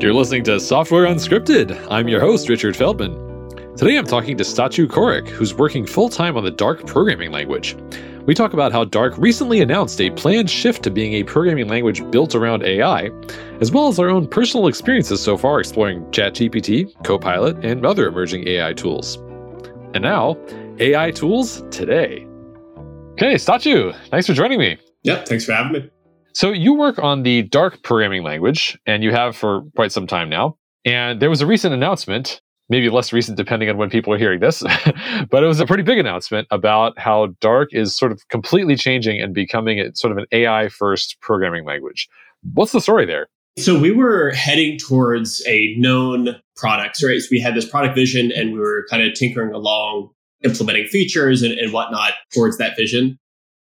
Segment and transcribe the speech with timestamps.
[0.00, 1.86] You're listening to Software Unscripted.
[1.88, 3.14] I'm your host, Richard Feldman.
[3.76, 7.76] Today I'm talking to Stachu Koric, who's working full time on the Dark programming language.
[8.26, 12.02] We talk about how Dark recently announced a planned shift to being a programming language
[12.10, 13.10] built around AI,
[13.60, 18.48] as well as our own personal experiences so far exploring ChatGPT, Copilot, and other emerging
[18.48, 19.16] AI tools.
[19.94, 20.36] And now,
[20.80, 22.26] AI tools today.
[23.12, 24.76] Okay, Statu, thanks for joining me.
[25.04, 25.90] Yep, thanks for having me.
[26.34, 30.28] So you work on the Dark programming language, and you have for quite some time
[30.28, 30.58] now.
[30.84, 34.40] And there was a recent announcement, maybe less recent depending on when people are hearing
[34.40, 34.62] this,
[35.30, 39.22] but it was a pretty big announcement about how Dark is sort of completely changing
[39.22, 42.08] and becoming a, sort of an AI first programming language.
[42.52, 43.28] What's the story there?
[43.56, 47.20] So we were heading towards a known product, right?
[47.20, 50.10] So we had this product vision and we were kind of tinkering along,
[50.42, 53.18] implementing features and, and whatnot towards that vision.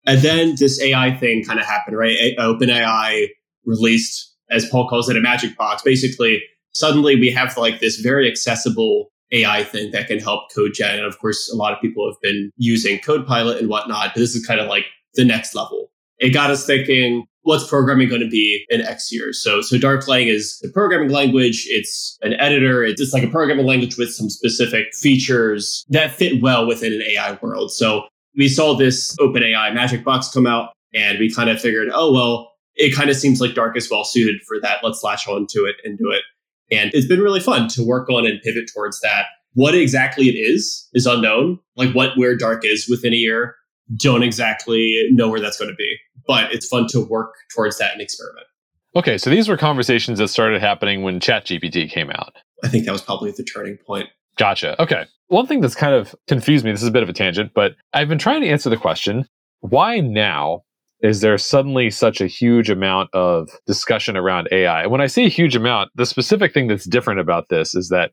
[0.07, 2.37] And then this AI thing kind of happened, right?
[2.39, 3.29] OpenAI
[3.65, 5.83] released, as Paul calls it, a magic box.
[5.83, 6.43] Basically,
[6.73, 10.97] suddenly we have like this very accessible AI thing that can help code gen.
[10.97, 14.35] And of course, a lot of people have been using Copilot and whatnot, but this
[14.35, 15.91] is kind of like the next level.
[16.19, 19.43] It got us thinking, what's programming going to be in X years?
[19.43, 21.67] So, so Darklang is a programming language.
[21.69, 22.85] It's an editor.
[22.85, 27.03] It's just like a programming language with some specific features that fit well within an
[27.03, 27.73] AI world.
[27.73, 28.05] So
[28.37, 32.53] we saw this OpenAI Magic Box come out, and we kind of figured, oh, well,
[32.75, 34.79] it kind of seems like Dark is well suited for that.
[34.83, 36.23] Let's latch on to it and do it.
[36.71, 39.27] And it's been really fun to work on and pivot towards that.
[39.55, 41.59] What exactly it is is unknown.
[41.77, 43.57] Like what where Dark is within a year,
[43.97, 45.97] don't exactly know where that's going to be.
[46.27, 48.47] But it's fun to work towards that and experiment.
[48.95, 52.37] Okay, so these were conversations that started happening when ChatGPT came out.
[52.65, 54.09] I think that was probably the turning point.
[54.37, 54.81] Gotcha.
[54.83, 55.05] Okay.
[55.29, 57.73] One thing that's kind of confused me, this is a bit of a tangent, but
[57.93, 59.27] I've been trying to answer the question
[59.61, 60.63] why now
[61.03, 64.83] is there suddenly such a huge amount of discussion around AI?
[64.83, 67.89] And when I say a huge amount, the specific thing that's different about this is
[67.89, 68.13] that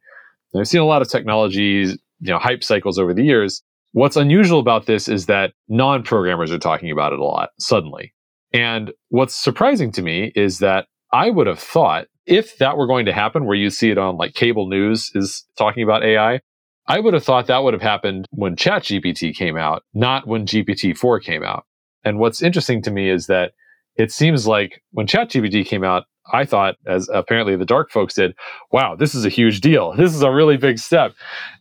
[0.58, 3.62] I've seen a lot of technologies, you know, hype cycles over the years.
[3.92, 8.14] What's unusual about this is that non programmers are talking about it a lot suddenly.
[8.54, 13.08] And what's surprising to me is that I would have thought if that were going
[13.08, 16.40] to happen, where you see it on like cable news is talking about AI,
[16.88, 20.96] I would have thought that would have happened when ChatGPT came out, not when GPT
[20.96, 21.66] 4 came out.
[22.06, 23.54] And what's interesting to me is that
[23.96, 28.36] it seems like when ChatGPT came out, I thought, as apparently the dark folks did,
[28.72, 29.94] wow, this is a huge deal.
[29.98, 31.14] This is a really big step.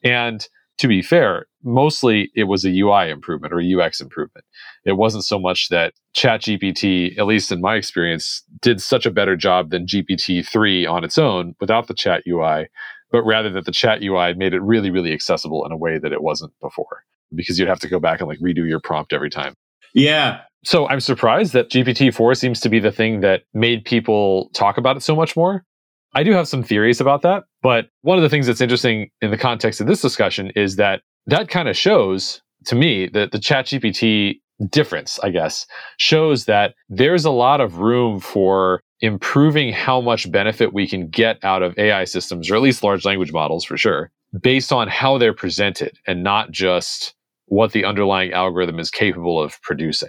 [0.05, 0.47] And
[0.79, 4.45] to be fair, mostly it was a UI improvement or a UX improvement.
[4.85, 9.37] It wasn't so much that ChatGPT, at least in my experience, did such a better
[9.37, 12.69] job than GPT-3 on its own without the chat UI,
[13.13, 16.13] but rather that the chat UI made it really, really accessible in a way that
[16.13, 19.31] it wasn't before because you'd have to go back and like redo your prompt every
[19.31, 19.55] time.
[19.95, 20.41] Yeah.
[20.65, 24.97] So I'm surprised that GPT-4 seems to be the thing that made people talk about
[24.97, 25.65] it so much more.
[26.15, 29.31] I do have some theories about that, but one of the things that's interesting in
[29.31, 33.39] the context of this discussion is that that kind of shows to me that the
[33.39, 34.41] ChatGPT
[34.71, 35.67] difference, I guess,
[35.99, 41.39] shows that there's a lot of room for improving how much benefit we can get
[41.45, 45.19] out of AI systems, or at least large language models for sure, based on how
[45.19, 47.15] they're presented and not just
[47.47, 50.09] what the underlying algorithm is capable of producing.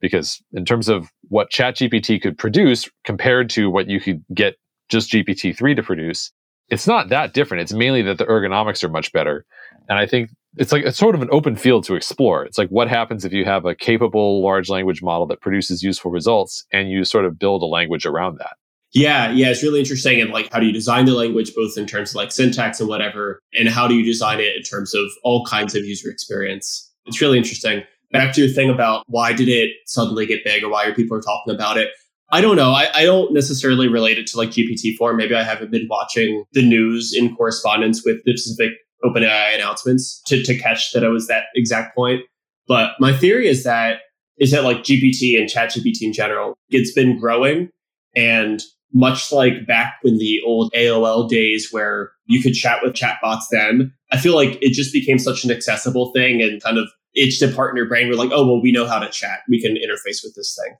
[0.00, 4.56] Because in terms of what ChatGPT could produce compared to what you could get
[4.88, 6.32] just GPT-3 to produce,
[6.68, 7.62] it's not that different.
[7.62, 9.44] It's mainly that the ergonomics are much better.
[9.88, 12.44] And I think it's like it's sort of an open field to explore.
[12.44, 16.10] It's like what happens if you have a capable large language model that produces useful
[16.10, 18.56] results and you sort of build a language around that.
[18.92, 20.20] Yeah, yeah, it's really interesting.
[20.20, 22.88] And like, how do you design the language, both in terms of like syntax and
[22.88, 26.90] whatever, and how do you design it in terms of all kinds of user experience?
[27.06, 27.84] It's really interesting.
[28.10, 31.18] Back to your thing about why did it suddenly get big or why are people
[31.20, 31.88] talking about it?
[32.30, 32.72] I don't know.
[32.72, 35.16] I, I don't necessarily relate it to like GPT-4.
[35.16, 38.72] Maybe I haven't been watching the news in correspondence with the specific
[39.04, 42.22] OpenAI announcements to, to catch that it was that exact point.
[42.68, 43.98] But my theory is that
[44.38, 47.68] is that like GPT and ChatGPT in general, it's been growing
[48.16, 48.62] and
[48.92, 53.92] much like back when the old AOL days where you could chat with chatbots then,
[54.10, 57.48] I feel like it just became such an accessible thing and kind of itched a
[57.48, 58.08] part in your brain.
[58.08, 59.40] We're like, oh, well, we know how to chat.
[59.48, 60.76] We can interface with this thing.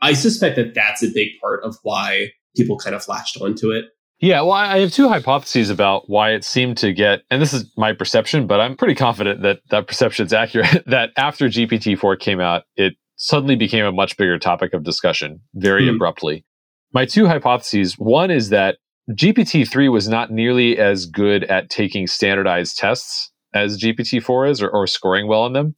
[0.00, 3.86] I suspect that that's a big part of why people kind of latched onto it.
[4.18, 7.70] Yeah, well, I have two hypotheses about why it seemed to get, and this is
[7.76, 10.84] my perception, but I'm pretty confident that that perception is accurate.
[10.86, 15.40] that after GPT 4 came out, it suddenly became a much bigger topic of discussion
[15.54, 15.94] very hmm.
[15.94, 16.44] abruptly.
[16.92, 18.78] My two hypotheses one is that
[19.10, 24.62] GPT 3 was not nearly as good at taking standardized tests as GPT 4 is
[24.62, 25.74] or, or scoring well on them.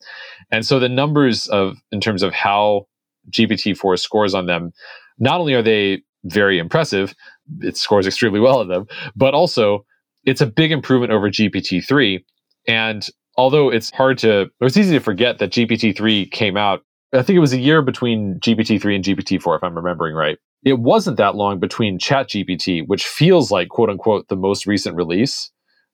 [0.50, 2.86] And so the numbers of, in terms of how
[3.30, 4.72] GPT-4 scores on them,
[5.18, 6.02] not only are they
[6.32, 7.14] very impressive.
[7.60, 8.86] It scores extremely well in them,
[9.16, 9.84] but also
[10.24, 12.24] it's a big improvement over GPT 3.
[12.66, 16.82] And although it's hard to, it's easy to forget that GPT 3 came out,
[17.12, 20.14] I think it was a year between GPT 3 and GPT 4, if I'm remembering
[20.14, 20.38] right.
[20.64, 25.50] It wasn't that long between ChatGPT, which feels like quote unquote the most recent release,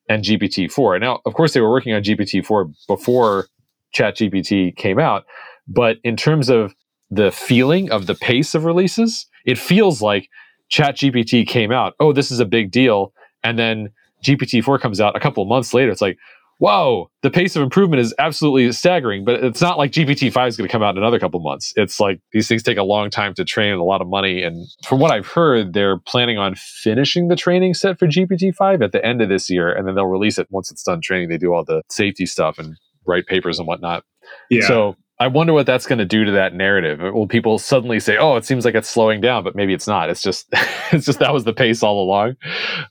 [0.08, 0.98] and GPT 4.
[0.98, 3.46] Now, of course, they were working on GPT 4 before
[3.94, 5.25] ChatGPT came out,
[5.69, 6.75] but in terms of
[7.11, 10.29] the feeling of the pace of releases, it feels like
[10.71, 11.95] ChatGPT came out.
[12.01, 13.12] Oh, this is a big deal.
[13.43, 13.91] And then
[14.25, 15.91] GPT 4 comes out a couple of months later.
[15.91, 16.17] It's like,
[16.59, 19.25] whoa, the pace of improvement is absolutely staggering.
[19.25, 21.73] But it's not like GPT 5 is going to come out in another couple months.
[21.77, 24.43] It's like these things take a long time to train and a lot of money.
[24.43, 28.81] And from what I've heard, they're planning on finishing the training set for GPT 5
[28.81, 29.73] at the end of this year.
[29.73, 31.29] And then they'll release it once it's done training.
[31.29, 34.05] They do all the safety stuff and write papers and whatnot.
[34.49, 34.67] Yeah.
[34.67, 37.00] So I wonder what that's going to do to that narrative.
[37.00, 40.11] Will people suddenly say, "Oh, it seems like it's slowing down," but maybe it's not.
[40.11, 40.46] It's just,
[40.93, 42.34] it's just that was the pace all along.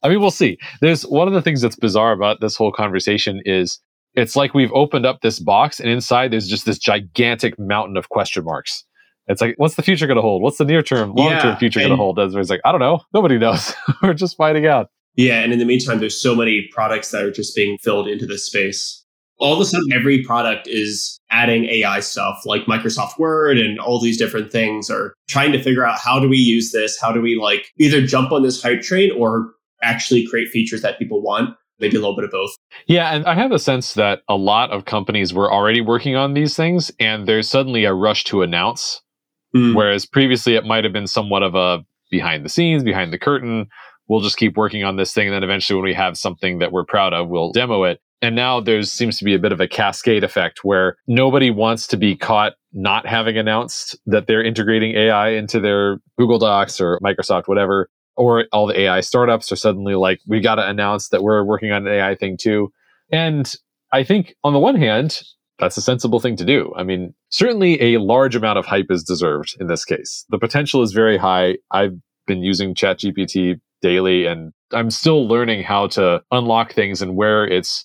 [0.01, 0.57] I mean, we'll see.
[0.79, 3.79] There's one of the things that's bizarre about this whole conversation is
[4.13, 8.09] it's like we've opened up this box, and inside there's just this gigantic mountain of
[8.09, 8.85] question marks.
[9.27, 10.41] It's like, what's the future going to hold?
[10.41, 12.19] What's the near term, long term yeah, future going to hold?
[12.19, 12.99] It's like, I don't know.
[13.13, 13.73] Nobody knows.
[14.01, 14.89] We're just finding out.
[15.15, 18.25] Yeah, and in the meantime, there's so many products that are just being filled into
[18.25, 19.02] this space
[19.39, 23.99] all of a sudden every product is adding AI stuff like Microsoft Word and all
[23.99, 26.99] these different things are trying to figure out how do we use this?
[26.99, 29.51] How do we like either jump on this hype train or
[29.81, 31.55] actually create features that people want?
[31.79, 32.51] Maybe a little bit of both.
[32.85, 36.33] Yeah, and I have a sense that a lot of companies were already working on
[36.33, 39.01] these things and there's suddenly a rush to announce.
[39.55, 39.75] Mm.
[39.75, 43.67] Whereas previously it might have been somewhat of a behind the scenes, behind the curtain.
[44.07, 45.27] We'll just keep working on this thing.
[45.27, 47.99] And then eventually, when we have something that we're proud of, we'll demo it.
[48.23, 51.87] And now there seems to be a bit of a cascade effect where nobody wants
[51.87, 56.97] to be caught not having announced that they're integrating AI into their Google Docs or
[57.03, 57.89] Microsoft, whatever.
[58.15, 61.73] Or all the AI startups are suddenly like, we got to announce that we're working
[61.73, 62.71] on an AI thing too.
[63.11, 63.53] And
[63.91, 65.19] I think on the one hand,
[65.59, 66.73] that's a sensible thing to do.
[66.77, 70.25] I mean, certainly a large amount of hype is deserved in this case.
[70.29, 71.57] The potential is very high.
[71.71, 71.95] I've
[72.25, 77.83] been using ChatGPT daily and I'm still learning how to unlock things and where it's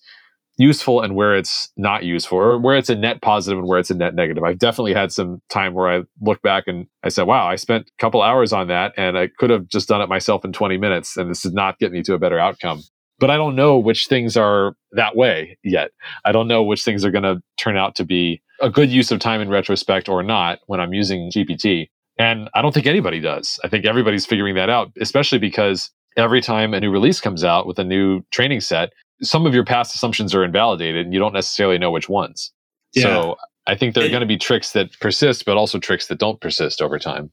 [0.58, 3.90] useful and where it's not useful or where it's a net positive and where it's
[3.90, 4.42] a net negative.
[4.42, 7.86] I've definitely had some time where I look back and I said, wow, I spent
[7.86, 10.76] a couple hours on that and I could have just done it myself in 20
[10.76, 12.82] minutes and this did not get me to a better outcome.
[13.20, 15.90] But I don't know which things are that way yet.
[16.24, 19.10] I don't know which things are going to turn out to be a good use
[19.12, 21.88] of time in retrospect or not when I'm using GPT.
[22.18, 23.60] And I don't think anybody does.
[23.62, 27.66] I think everybody's figuring that out, especially because every time a new release comes out
[27.66, 28.90] with a new training set,
[29.22, 32.52] some of your past assumptions are invalidated and you don't necessarily know which ones.
[32.92, 33.02] Yeah.
[33.02, 33.36] So
[33.66, 36.40] I think there are going to be tricks that persist, but also tricks that don't
[36.40, 37.30] persist over time.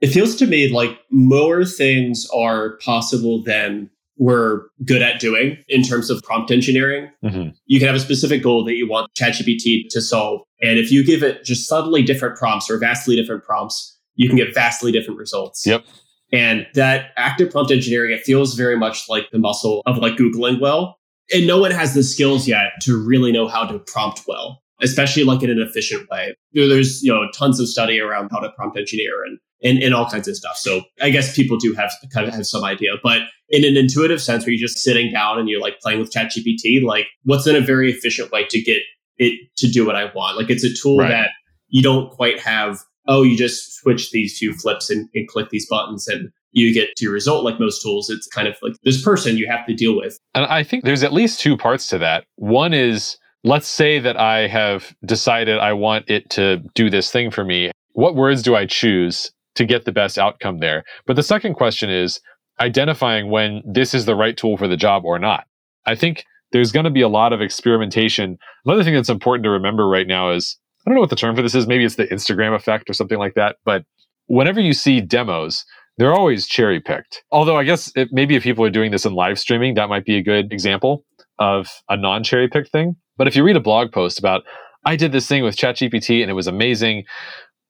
[0.00, 3.88] It feels to me like more things are possible than
[4.18, 7.10] we're good at doing in terms of prompt engineering.
[7.24, 7.50] Mm-hmm.
[7.66, 10.40] You can have a specific goal that you want ChatGPT to solve.
[10.60, 14.36] And if you give it just subtly different prompts or vastly different prompts, you can
[14.36, 15.66] get vastly different results.
[15.66, 15.84] Yep.
[16.32, 20.60] And that active prompt engineering, it feels very much like the muscle of like Googling
[20.60, 20.98] well
[21.32, 25.24] and no one has the skills yet to really know how to prompt well, especially
[25.24, 26.34] like in an efficient way.
[26.52, 30.08] There's, you know, tons of study around how to prompt engineer and, and, and all
[30.08, 30.56] kinds of stuff.
[30.56, 34.20] So I guess people do have kind of have some idea, but in an intuitive
[34.20, 37.56] sense where you're just sitting down and you're like playing with ChatGPT, like what's in
[37.56, 38.82] a very efficient way to get
[39.18, 40.38] it to do what I want?
[40.38, 41.08] Like it's a tool right.
[41.08, 41.30] that
[41.68, 45.68] you don't quite have, oh, you just switch these two flips and, and click these
[45.68, 49.02] buttons and you get to your result like most tools it's kind of like this
[49.02, 50.18] person you have to deal with.
[50.34, 52.24] And i think there's at least two parts to that.
[52.36, 57.30] One is let's say that i have decided i want it to do this thing
[57.30, 57.70] for me.
[57.92, 60.84] What words do i choose to get the best outcome there?
[61.06, 62.20] But the second question is
[62.60, 65.46] identifying when this is the right tool for the job or not.
[65.86, 68.38] I think there's going to be a lot of experimentation.
[68.64, 71.34] Another thing that's important to remember right now is i don't know what the term
[71.36, 73.84] for this is maybe it's the instagram effect or something like that but
[74.26, 75.64] whenever you see demos
[76.02, 77.22] they're always cherry picked.
[77.30, 80.04] Although I guess it, maybe if people are doing this in live streaming, that might
[80.04, 81.04] be a good example
[81.38, 82.96] of a non cherry picked thing.
[83.16, 84.42] But if you read a blog post about,
[84.84, 87.04] I did this thing with ChatGPT and it was amazing,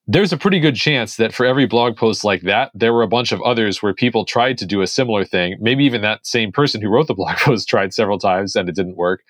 [0.07, 3.09] there's a pretty good chance that for every blog post like that, there were a
[3.09, 5.59] bunch of others where people tried to do a similar thing.
[5.61, 8.75] Maybe even that same person who wrote the blog post tried several times and it
[8.75, 9.21] didn't work.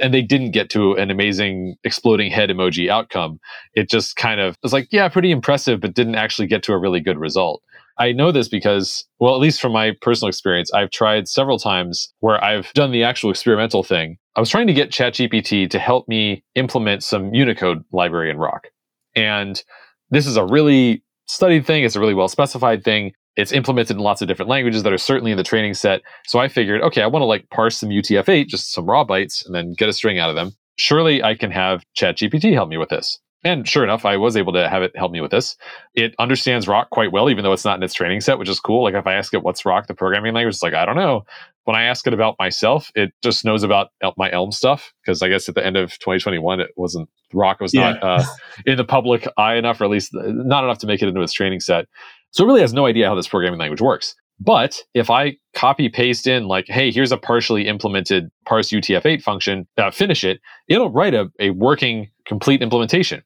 [0.00, 3.40] And they didn't get to an amazing exploding head emoji outcome.
[3.74, 6.78] It just kind of was like, yeah, pretty impressive, but didn't actually get to a
[6.78, 7.60] really good result.
[7.98, 12.12] I know this because, well, at least from my personal experience, I've tried several times
[12.20, 14.18] where I've done the actual experimental thing.
[14.34, 18.68] I was trying to get ChatGPT to help me implement some Unicode library in Roc.
[19.14, 19.62] And
[20.10, 21.84] this is a really studied thing.
[21.84, 23.12] It's a really well specified thing.
[23.36, 26.02] It's implemented in lots of different languages that are certainly in the training set.
[26.26, 29.44] So I figured, okay, I want to like parse some UTF-8, just some raw bytes,
[29.46, 30.52] and then get a string out of them.
[30.76, 33.18] Surely I can have ChatGPT help me with this.
[33.44, 35.56] And sure enough, I was able to have it help me with this.
[35.94, 38.60] It understands Roc quite well, even though it's not in its training set, which is
[38.60, 38.84] cool.
[38.84, 41.24] Like if I ask it what's Roc, the programming language, it's like, I don't know.
[41.64, 44.92] When I ask it about myself, it just knows about my Elm stuff.
[45.02, 47.92] Because I guess at the end of 2021, it wasn't Roc was yeah.
[47.92, 48.24] not uh,
[48.66, 51.32] in the public eye enough, or at least not enough to make it into its
[51.32, 51.86] training set.
[52.30, 54.14] So it really has no idea how this programming language works.
[54.44, 59.68] But if I copy paste in like, hey, here's a partially implemented parse UTF-8 function,
[59.78, 63.22] uh, finish it, it'll write a, a working complete implementation.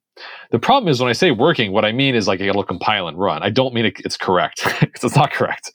[0.50, 3.18] The problem is when I say working, what I mean is like it'll compile and
[3.18, 3.42] run.
[3.42, 5.72] I don't mean it, it's correct because it's not correct.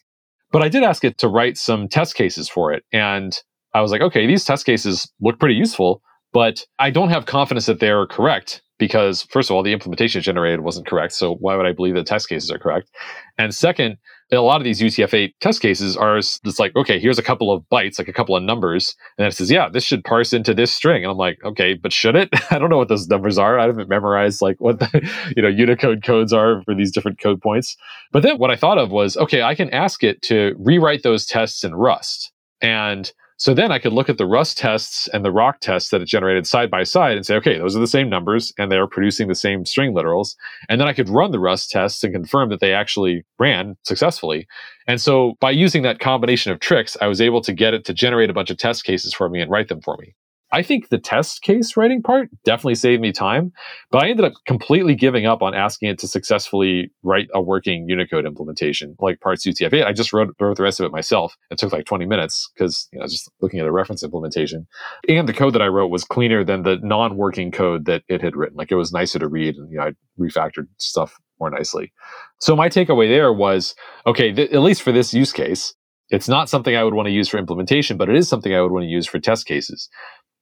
[0.52, 2.84] But I did ask it to write some test cases for it.
[2.92, 3.36] And
[3.74, 6.02] I was like, okay, these test cases look pretty useful,
[6.34, 10.62] but I don't have confidence that they're correct because, first of all, the implementation generated
[10.62, 11.14] wasn't correct.
[11.14, 12.90] So why would I believe the test cases are correct?
[13.38, 13.98] And second,
[14.32, 17.64] a lot of these UTF-8 test cases are it's like, okay, here's a couple of
[17.72, 20.74] bytes, like a couple of numbers, and it says, yeah, this should parse into this
[20.74, 21.04] string.
[21.04, 22.30] And I'm like, okay, but should it?
[22.52, 23.60] I don't know what those numbers are.
[23.60, 27.42] I haven't memorized like what the you know Unicode codes are for these different code
[27.42, 27.76] points.
[28.12, 31.26] But then what I thought of was, okay, I can ask it to rewrite those
[31.26, 32.32] tests in Rust.
[32.62, 33.12] And
[33.42, 36.06] so then I could look at the Rust tests and the Roc tests that it
[36.06, 38.86] generated side by side and say, okay, those are the same numbers and they are
[38.86, 40.36] producing the same string literals.
[40.70, 44.48] And then I could run the Rust tests and confirm that they actually ran successfully.
[44.86, 47.96] And so by using that combination of tricks, I was able to get it to
[47.96, 50.14] generate a bunch of test cases for me and write them for me.
[50.52, 53.54] I think the test case writing part definitely saved me time,
[53.90, 57.88] but I ended up completely giving up on asking it to successfully write a working
[57.88, 59.86] Unicode implementation like parts UTF-8.
[59.86, 61.38] I just wrote, wrote the rest of it myself.
[61.50, 64.68] It took like 20 minutes because you know just looking at a reference implementation.
[65.08, 68.36] And the code that I wrote was cleaner than the non-working code that it had
[68.36, 68.58] written.
[68.58, 71.92] Like it was nicer to read, and you know I refactored stuff more nicely.
[72.40, 75.74] So my takeaway there was okay, th- at least for this use case,
[76.12, 78.62] it's not something I would want to use for implementation, but it is something I
[78.62, 79.90] would want to use for test cases.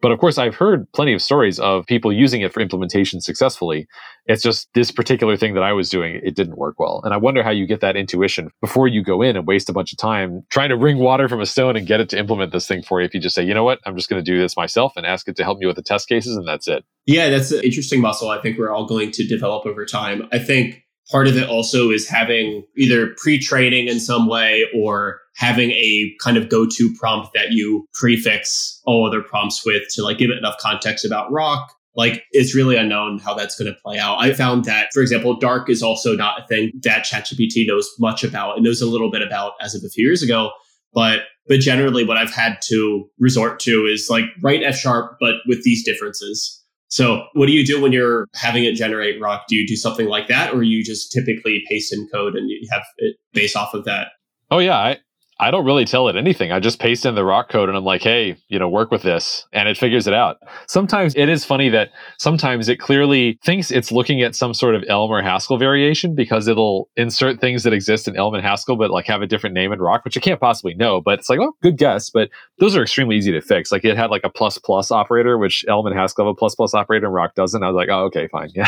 [0.01, 3.88] But of course, I've heard plenty of stories of people using it for implementation successfully.
[4.25, 7.01] It's just this particular thing that I was doing, it didn't work well.
[7.03, 9.74] And I wonder how you get that intuition before you go in and waste a
[9.74, 12.51] bunch of time trying to wring water from a stone and get it to implement
[12.51, 13.08] this thing for you.
[13.08, 15.06] If you just say, you know what, I'm just going to do this myself and
[15.06, 16.86] ask it to help me with the test cases, and that's it.
[17.06, 20.27] Yeah, that's an interesting muscle I think we're all going to develop over time.
[20.32, 25.71] I think part of it also is having either pre-training in some way or having
[25.71, 30.29] a kind of go-to prompt that you prefix all other prompts with to like give
[30.29, 34.17] it enough context about Roc like it's really unknown how that's going to play out.
[34.19, 38.23] I found that, for example, dark is also not a thing that ChatGPT knows much
[38.23, 38.57] about.
[38.57, 40.51] It knows a little bit about as of a few years ago,
[40.93, 45.35] but but generally what I've had to resort to is like write F sharp, but
[45.45, 46.63] with these differences.
[46.89, 49.43] So, what do you do when you're having it generate Roc?
[49.48, 52.67] Do you do something like that, or you just typically paste in code and you
[52.72, 54.08] have it based off of that?
[54.51, 54.98] Oh yeah, I,
[55.41, 56.51] I don't really tell it anything.
[56.51, 59.03] I just paste in the Roc code and I'm like, hey, you know, work with
[59.03, 59.48] this.
[59.53, 60.38] And it figures it out.
[60.67, 64.84] Sometimes it is funny that sometimes it clearly thinks it's looking at some sort of
[64.89, 68.91] Elm or Haskell variation because it'll insert things that exist in Elm and Haskell, but
[68.91, 71.00] like have a different name in Roc, which it can't possibly know.
[71.00, 72.10] But it's like, oh, good guess.
[72.10, 72.29] But
[72.60, 73.72] those are extremely easy to fix.
[73.72, 76.55] Like it had like a plus plus operator, which Elm and Haskell have a plus
[76.55, 77.63] plus operator and Roc doesn't.
[77.63, 78.50] I was like, oh, okay, fine.
[78.60, 78.67] Yeah,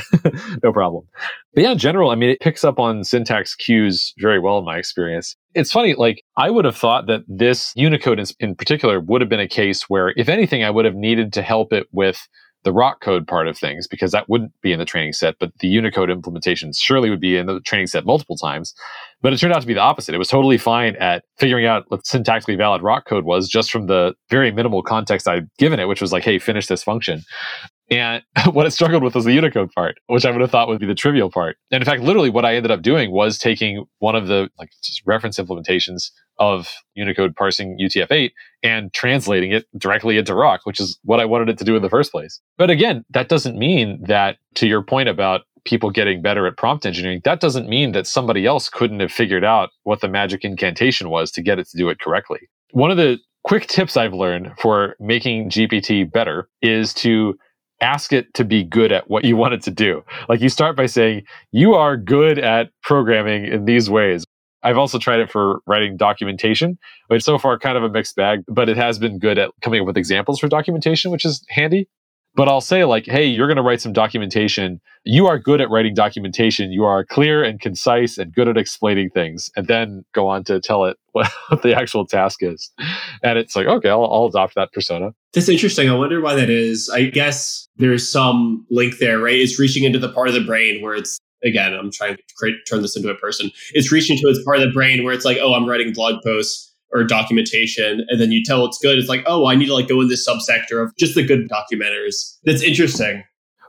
[0.64, 1.06] no problem.
[1.54, 4.66] But yeah, in general, I mean, it picks up on syntax cues very well in
[4.66, 5.36] my experience.
[5.54, 9.30] It's funny, like, I would have thought that this Unicode in, in particular would have
[9.30, 12.26] been a case where, if anything, I would have needed to help it with
[12.64, 15.52] the Roc code part of things because that wouldn't be in the training set, but
[15.60, 18.74] the Unicode implementation surely would be in the training set multiple times.
[19.22, 20.14] But it turned out to be the opposite.
[20.14, 23.88] It was totally fine at figuring out what syntactically valid Roc code was just from
[23.88, 27.24] the very minimal context I'd given it, which was like, hey, finish this function.
[27.92, 30.80] And what it struggled with was the Unicode part, which I would have thought would
[30.80, 31.58] be the trivial part.
[31.72, 34.70] And in fact, literally what I ended up doing was taking one of the like
[35.06, 38.32] reference implementations of Unicode parsing UTF-8
[38.64, 41.82] and translating it directly into Roc, which is what I wanted it to do in
[41.82, 42.40] the first place.
[42.58, 46.86] But again, that doesn't mean that to your point about people getting better at prompt
[46.86, 51.10] engineering, that doesn't mean that somebody else couldn't have figured out what the magic incantation
[51.10, 52.40] was to get it to do it correctly.
[52.72, 57.38] One of the quick tips I've learned for making GPT better is to
[57.82, 60.04] ask it to be good at what you want it to do.
[60.30, 64.24] Like you start by saying, you are good at programming in these ways.
[64.64, 68.44] I've also tried it for writing documentation, which so far kind of a mixed bag,
[68.48, 71.88] but it has been good at coming up with examples for documentation, which is handy.
[72.34, 74.80] But I'll say, like, hey, you're going to write some documentation.
[75.04, 76.72] You are good at writing documentation.
[76.72, 79.50] You are clear and concise and good at explaining things.
[79.56, 81.30] And then go on to tell it what
[81.62, 82.72] the actual task is.
[83.24, 85.12] And it's like, okay, I'll, I'll adopt that persona.
[85.34, 85.90] That's interesting.
[85.90, 86.90] I wonder why that is.
[86.90, 89.36] I guess there's some link there, right?
[89.36, 92.56] It's reaching into the part of the brain where it's again, I'm trying to create,
[92.70, 93.50] turn this into a person.
[93.74, 96.22] It's reaching to its part of the brain where it's like, oh, I'm writing blog
[96.24, 98.98] posts or documentation, and then you tell it's good.
[98.98, 101.50] It's like, oh, I need to like go in this subsector of just the good
[101.50, 102.38] documenters.
[102.44, 103.24] That's interesting.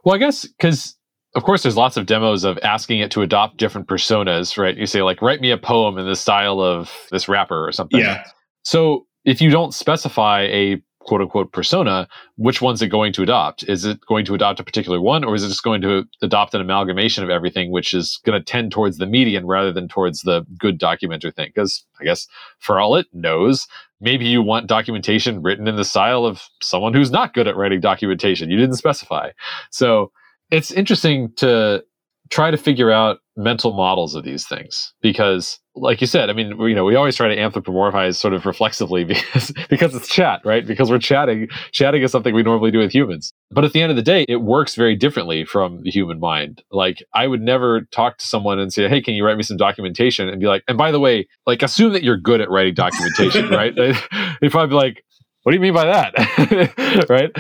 [0.05, 0.97] Well, I guess because
[1.35, 4.77] of course there's lots of demos of asking it to adopt different personas, right?
[4.77, 8.01] You say like, write me a poem in the style of this rapper or something.
[8.01, 8.25] Yeah.
[8.65, 13.63] So if you don't specify a quote unquote persona, which one's it going to adopt?
[13.65, 16.55] Is it going to adopt a particular one, or is it just going to adopt
[16.55, 20.23] an amalgamation of everything, which is going to tend towards the median rather than towards
[20.23, 21.51] the good documenter thing?
[21.55, 22.27] Because I guess
[22.59, 23.67] for all it knows,
[24.01, 27.81] maybe you want documentation written in the style of someone who's not good at writing
[27.81, 28.51] documentation.
[28.51, 29.31] You didn't specify.
[29.71, 30.13] So
[30.51, 31.83] it's interesting to
[32.31, 34.93] try to figure out mental models of these things.
[35.01, 38.45] Because like you said i mean you know we always try to anthropomorphize sort of
[38.45, 40.67] reflexively because because it's chat right?
[40.67, 43.33] Because we're chatting chatting is something we normally do with humans.
[43.51, 46.63] But at the end of the day it works very differently from the human mind.
[46.71, 49.57] Like i would never talk to someone and say hey can you write me some
[49.57, 50.29] documentation?
[50.29, 53.49] and be like and by the way like assume that you're good at writing documentation
[53.51, 53.75] right?
[53.75, 55.05] They'd probably be like
[55.43, 57.07] what do you mean by that?
[57.09, 57.31] Right?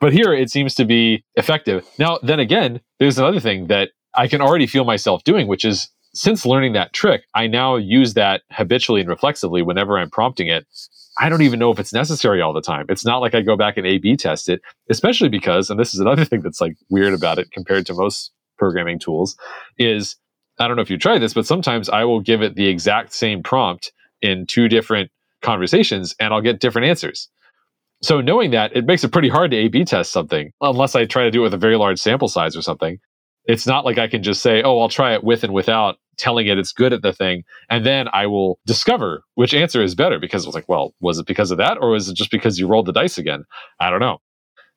[0.00, 1.86] But here it seems to be effective.
[1.98, 5.88] Now then again there's another thing that I can already feel myself doing, which is
[6.14, 10.66] since learning that trick, I now use that habitually and reflexively whenever I'm prompting it.
[11.18, 12.86] I don't even know if it's necessary all the time.
[12.88, 15.94] It's not like I go back and A B test it, especially because, and this
[15.94, 19.36] is another thing that's like weird about it compared to most programming tools,
[19.78, 20.16] is
[20.58, 23.12] I don't know if you try this, but sometimes I will give it the exact
[23.12, 23.92] same prompt
[24.22, 25.10] in two different
[25.42, 27.28] conversations and I'll get different answers.
[28.02, 31.04] So knowing that, it makes it pretty hard to A B test something unless I
[31.04, 32.98] try to do it with a very large sample size or something.
[33.46, 36.46] It's not like I can just say, oh, I'll try it with and without telling
[36.46, 37.44] it it's good at the thing.
[37.68, 41.18] And then I will discover which answer is better because it was like, well, was
[41.18, 43.44] it because of that or was it just because you rolled the dice again?
[43.80, 44.18] I don't know.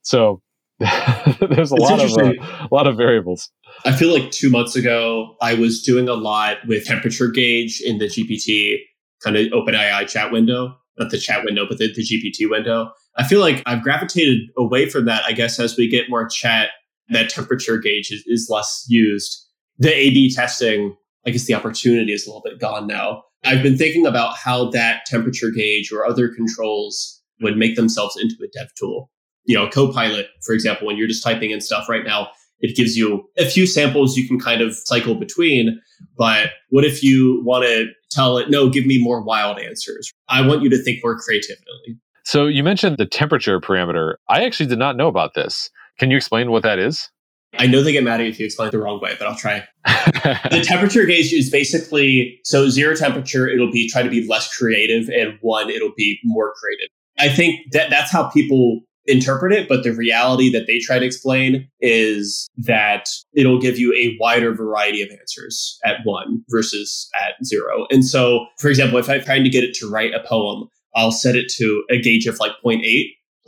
[0.01, 0.41] So
[0.79, 3.51] there's a it's lot of uh, a lot of variables.
[3.85, 7.97] I feel like two months ago I was doing a lot with temperature gauge in
[7.97, 8.77] the GPT
[9.21, 12.91] kind of OpenAI chat window, not the chat window, but the, the GPT window.
[13.17, 15.23] I feel like I've gravitated away from that.
[15.25, 16.69] I guess as we get more chat
[17.09, 19.45] that temperature gauge is, is less used.
[19.77, 20.95] The A B testing,
[21.25, 23.23] I guess the opportunity is a little bit gone now.
[23.45, 28.35] I've been thinking about how that temperature gauge or other controls would make themselves into
[28.43, 29.09] a dev tool.
[29.45, 32.27] You know, Copilot, for example, when you're just typing in stuff right now,
[32.59, 35.79] it gives you a few samples you can kind of cycle between.
[36.17, 40.11] But what if you want to tell it, no, give me more wild answers?
[40.27, 41.97] I want you to think more creatively.
[42.25, 44.15] So you mentioned the temperature parameter.
[44.27, 45.69] I actually did not know about this.
[45.99, 47.09] Can you explain what that is?
[47.57, 49.27] I know they get mad at you if you explain it the wrong way, but
[49.27, 49.67] I'll try.
[49.85, 55.09] the temperature gauge is basically so zero temperature, it'll be try to be less creative,
[55.09, 56.89] and one, it'll be more creative.
[57.17, 61.05] I think that that's how people interpret it, but the reality that they try to
[61.05, 67.43] explain is that it'll give you a wider variety of answers at one versus at
[67.43, 67.87] zero.
[67.89, 71.11] And so, for example, if I'm trying to get it to write a poem, I'll
[71.11, 72.83] set it to a gauge of like 0.8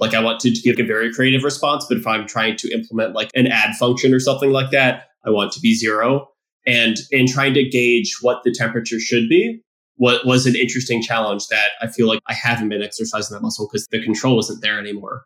[0.01, 2.73] like I want to, to give a very creative response, but if I'm trying to
[2.73, 6.27] implement like an add function or something like that, I want to be zero.
[6.65, 9.61] And in trying to gauge what the temperature should be,
[9.95, 13.69] what was an interesting challenge that I feel like I haven't been exercising that muscle
[13.71, 15.25] because the control isn't there anymore.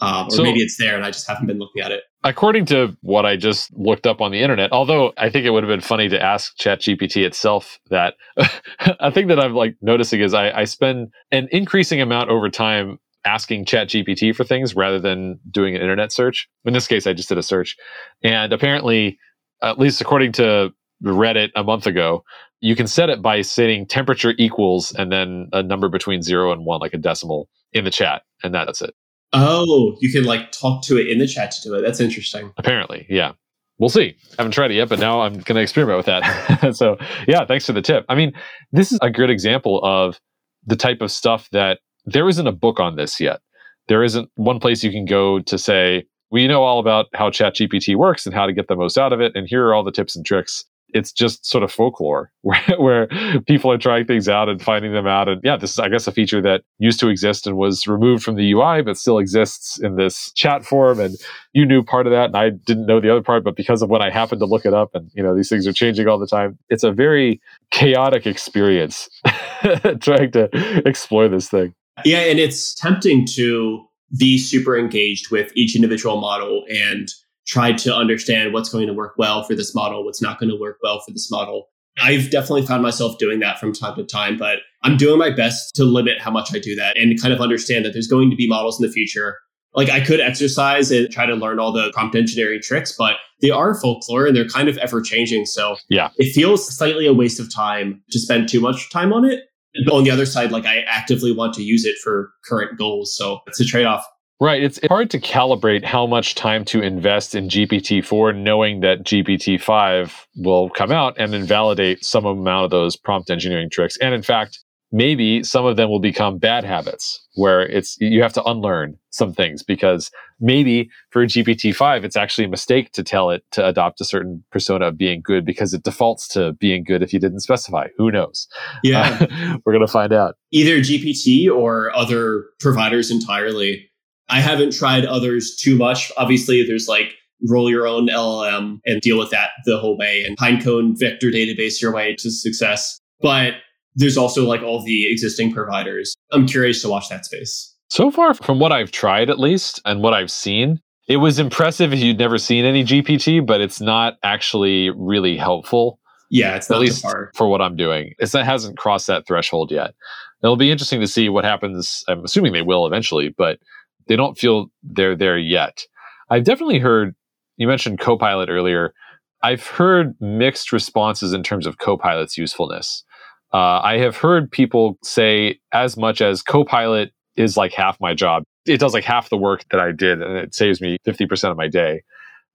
[0.00, 2.02] Um, or so, maybe it's there and I just haven't been looking at it.
[2.24, 5.64] According to what I just looked up on the internet, although I think it would
[5.64, 8.14] have been funny to ask ChatGPT itself that,
[9.00, 12.98] a thing that I'm like noticing is I, I spend an increasing amount over time
[13.24, 16.48] asking ChatGPT for things rather than doing an internet search.
[16.64, 17.76] In this case, I just did a search.
[18.22, 19.18] And apparently,
[19.62, 20.72] at least according to
[21.04, 22.24] Reddit a month ago,
[22.60, 26.64] you can set it by setting temperature equals and then a number between zero and
[26.64, 28.22] one, like a decimal in the chat.
[28.42, 28.94] And that's it.
[29.32, 31.82] Oh, you can like talk to it in the chat to do it.
[31.82, 32.52] That's interesting.
[32.56, 33.32] Apparently, yeah.
[33.78, 34.14] We'll see.
[34.32, 36.74] I haven't tried it yet, but now I'm going to experiment with that.
[36.76, 38.04] so, yeah, thanks for the tip.
[38.08, 38.32] I mean,
[38.70, 40.20] this is a good example of
[40.64, 43.40] the type of stuff that there isn't a book on this yet.
[43.88, 47.94] There isn't one place you can go to say, we know all about how ChatGPT
[47.94, 49.32] works and how to get the most out of it.
[49.36, 50.64] And here are all the tips and tricks.
[50.94, 53.08] It's just sort of folklore where, where
[53.46, 55.28] people are trying things out and finding them out.
[55.28, 58.22] And yeah, this is, I guess, a feature that used to exist and was removed
[58.22, 61.00] from the UI, but still exists in this chat form.
[61.00, 61.16] And
[61.52, 62.26] you knew part of that.
[62.26, 64.64] And I didn't know the other part, but because of when I happened to look
[64.64, 67.40] it up and, you know, these things are changing all the time, it's a very
[67.70, 69.08] chaotic experience
[70.00, 70.48] trying to
[70.86, 71.74] explore this thing.
[72.04, 73.84] Yeah, and it's tempting to
[74.18, 77.08] be super engaged with each individual model and
[77.46, 80.56] try to understand what's going to work well for this model, what's not going to
[80.58, 81.68] work well for this model.
[82.02, 85.74] I've definitely found myself doing that from time to time, but I'm doing my best
[85.74, 88.36] to limit how much I do that and kind of understand that there's going to
[88.36, 89.36] be models in the future
[89.74, 93.50] Like I could exercise and try to learn all the prompt engineering tricks, but they
[93.50, 95.46] are folklore and they're kind of ever changing.
[95.46, 99.24] So yeah, it feels slightly a waste of time to spend too much time on
[99.24, 99.40] it.
[99.86, 103.16] But on the other side, like I actively want to use it for current goals.
[103.16, 104.04] So it's a trade off.
[104.40, 104.62] Right.
[104.62, 110.68] It's hard to calibrate how much time to invest in GPT-4, knowing that GPT-5 will
[110.68, 113.96] come out and invalidate some amount of those prompt engineering tricks.
[113.98, 114.58] And in fact,
[114.92, 119.32] maybe some of them will become bad habits where it's you have to unlearn some
[119.32, 124.04] things because maybe for GPT-5 it's actually a mistake to tell it to adopt a
[124.04, 127.88] certain persona of being good because it defaults to being good if you didn't specify.
[127.96, 128.46] Who knows?
[128.82, 129.18] Yeah.
[129.20, 130.36] Uh, we're going to find out.
[130.50, 133.88] Either GPT or other providers entirely.
[134.28, 136.12] I haven't tried others too much.
[136.16, 137.14] Obviously there's like
[137.48, 141.80] roll your own LLM and deal with that the whole way and pinecone vector database
[141.80, 143.00] your way to success.
[143.20, 143.54] But
[143.94, 146.14] there's also like all the existing providers.
[146.30, 147.74] I'm curious to watch that space.
[147.88, 151.92] So far, from what I've tried at least and what I've seen, it was impressive
[151.92, 155.98] if you'd never seen any GPT, but it's not actually really helpful.
[156.30, 158.14] Yeah, it's at least for what I'm doing.
[158.18, 159.94] It's, it hasn't crossed that threshold yet.
[160.42, 162.02] It'll be interesting to see what happens.
[162.08, 163.58] I'm assuming they will eventually, but
[164.06, 165.84] they don't feel they're there yet.
[166.30, 167.14] I've definitely heard,
[167.58, 168.94] you mentioned Copilot earlier.
[169.42, 173.04] I've heard mixed responses in terms of Copilot's usefulness.
[173.52, 178.44] Uh, I have heard people say as much as Copilot is like half my job.
[178.66, 181.56] It does like half the work that I did, and it saves me 50% of
[181.56, 182.02] my day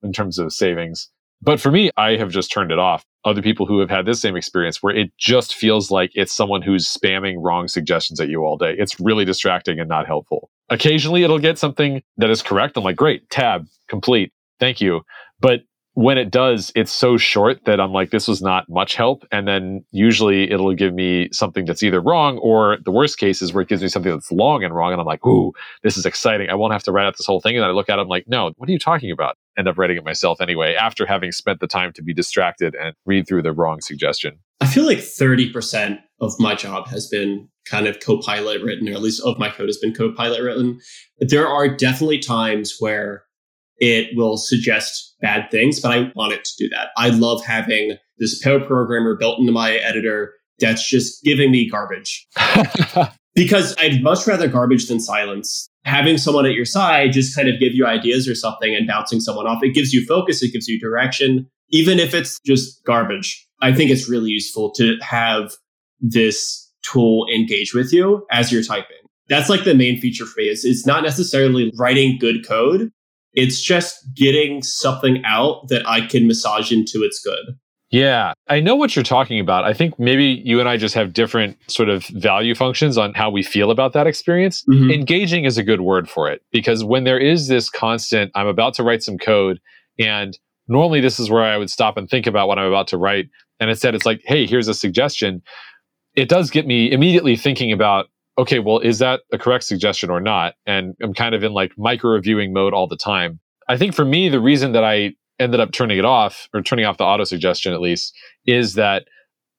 [0.04, 1.10] in terms of savings.
[1.42, 3.04] But for me, I have just turned it off.
[3.24, 6.62] Other people who have had this same experience where it just feels like it's someone
[6.62, 8.76] who's spamming wrong suggestions at you all day.
[8.78, 10.50] It's really distracting and not helpful.
[10.70, 12.78] Occasionally it'll get something that is correct.
[12.78, 14.32] I'm like, great, tab, complete.
[14.60, 15.02] Thank you.
[15.40, 15.62] But
[15.98, 19.26] when it does, it's so short that I'm like, this was not much help.
[19.32, 23.52] And then usually it'll give me something that's either wrong or the worst case is
[23.52, 24.92] where it gives me something that's long and wrong.
[24.92, 26.52] And I'm like, ooh, this is exciting.
[26.52, 27.56] I won't have to write out this whole thing.
[27.56, 29.38] And I look at it, I'm like, no, what are you talking about?
[29.58, 32.94] End up writing it myself anyway, after having spent the time to be distracted and
[33.08, 34.38] read through the wrong suggestion.
[34.62, 39.02] I feel like 30% of my job has been kind of Copilot written, or at
[39.02, 40.80] least of my code has been Copilot written.
[41.18, 43.24] There are definitely times where
[43.80, 46.90] it will suggest bad things, but I want it to do that.
[46.98, 52.28] I love having this pair programmer built into my editor that's just giving me garbage.
[53.36, 55.70] because I'd much rather garbage than silence.
[55.86, 59.20] Having someone at your side just kind of give you ideas or something and bouncing
[59.20, 63.48] someone off, it gives you focus, it gives you direction, even if it's just garbage.
[63.62, 65.54] I think it's really useful to have
[66.00, 68.98] this tool engage with you as you're typing.
[69.30, 72.92] That's like the main feature for me is it's not necessarily writing good code,
[73.38, 77.56] it's just getting something out that I can massage into its good.
[77.92, 79.64] Yeah, I know what you're talking about.
[79.64, 83.30] I think maybe you and I just have different sort of value functions on how
[83.30, 84.66] we feel about that experience.
[84.68, 84.92] Mm-hmm.
[84.92, 88.74] Engaging is a good word for it because when there is this constant, I'm about
[88.74, 89.62] to write some code,
[90.00, 92.98] and normally this is where I would stop and think about what I'm about to
[92.98, 93.30] write.
[93.60, 95.44] And instead, it's like, hey, here's a suggestion.
[96.16, 100.22] It does get me immediately thinking about okay, well, is that a correct suggestion or
[100.22, 100.56] not?
[100.66, 103.40] And I'm kind of in like micro reviewing mode all the time.
[103.68, 106.86] I think for me, the reason that I ended up turning it off or turning
[106.86, 109.08] off the auto suggestion at least is that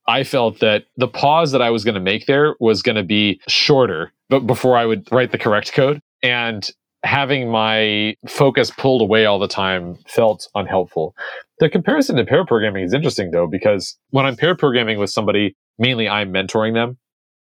[0.07, 3.05] I felt that the pause that I was going to make there was going to
[3.05, 6.01] be shorter, but before I would write the correct code.
[6.23, 6.69] And
[7.05, 11.14] having my focus pulled away all the time felt unhelpful.
[11.61, 15.57] The comparison to pair programming is interesting though, because when I'm pair programming with somebody,
[15.79, 16.99] mainly I'm mentoring them.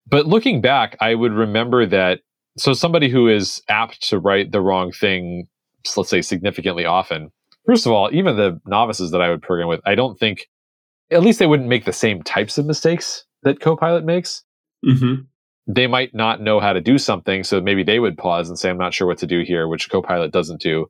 [0.07, 2.19] But looking back, I would remember that.
[2.57, 5.47] So somebody who is apt to write the wrong thing,
[5.97, 7.31] let's say significantly often.
[7.65, 10.47] First of all, even the novices that I would program with, I don't think,
[11.09, 14.43] at least they wouldn't make the same types of mistakes that Copilot makes.
[14.85, 15.23] Mm-hmm.
[15.67, 18.69] They might not know how to do something, so maybe they would pause and say,
[18.69, 20.87] "I'm not sure what to do here," which Copilot doesn't do.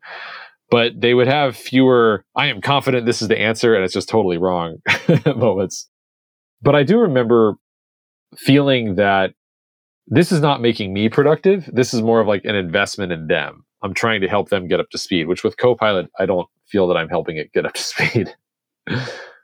[0.72, 2.26] But they would have fewer.
[2.36, 4.78] I am confident this is the answer, and it's just totally wrong
[5.26, 5.88] moments.
[6.64, 7.56] But I do remember
[8.38, 9.34] feeling that
[10.08, 11.70] this is not making me productive.
[11.72, 13.66] This is more of like an investment in them.
[13.82, 16.88] I'm trying to help them get up to speed, which with Copilot, I don't feel
[16.88, 18.34] that I'm helping it get up to speed.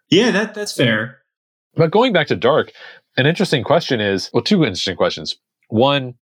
[0.10, 1.20] yeah, that, that's fair.
[1.76, 2.72] But going back to Dark,
[3.18, 5.38] an interesting question is well, two interesting questions.
[5.70, 6.16] One,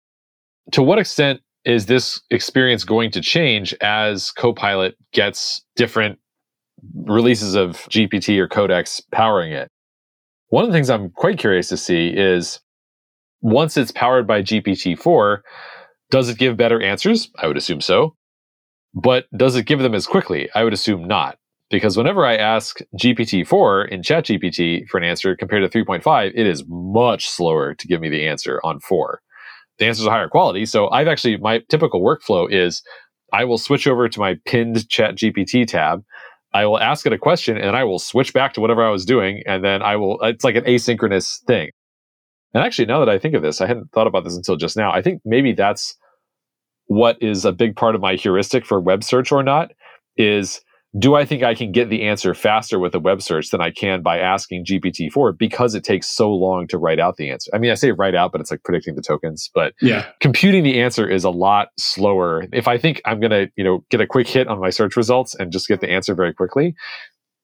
[0.71, 6.19] to what extent is this experience going to change as Copilot gets different
[6.93, 9.69] releases of GPT or Codex powering it?
[10.49, 12.59] One of the things I'm quite curious to see is
[13.41, 15.39] once it's powered by GPT-4,
[16.09, 17.29] does it give better answers?
[17.37, 18.15] I would assume so.
[18.93, 20.49] But does it give them as quickly?
[20.55, 21.37] I would assume not.
[21.69, 26.63] Because whenever I ask GPT-4 in ChatGPT for an answer compared to 3.5, it is
[26.67, 29.19] much slower to give me the answer on 4.
[29.77, 30.65] The answers are higher quality.
[30.65, 32.81] So I've actually, my typical workflow is
[33.33, 36.03] I will switch over to my pinned chat GPT tab.
[36.53, 39.05] I will ask it a question and I will switch back to whatever I was
[39.05, 39.43] doing.
[39.45, 41.71] And then I will, it's like an asynchronous thing.
[42.53, 44.77] And actually, now that I think of this, I hadn't thought about this until just
[44.77, 44.91] now.
[44.91, 45.95] I think maybe that's
[46.85, 49.71] what is a big part of my heuristic for web search or not
[50.15, 50.61] is
[50.97, 53.71] do I think I can get the answer faster with a web search than I
[53.71, 57.51] can by asking GPT-4 because it takes so long to write out the answer?
[57.53, 59.49] I mean, I say write out, but it's like predicting the tokens.
[59.53, 62.45] But yeah, computing the answer is a lot slower.
[62.53, 64.95] If I think I'm going to, you know, get a quick hit on my search
[64.95, 66.73] results and just get the answer very quickly,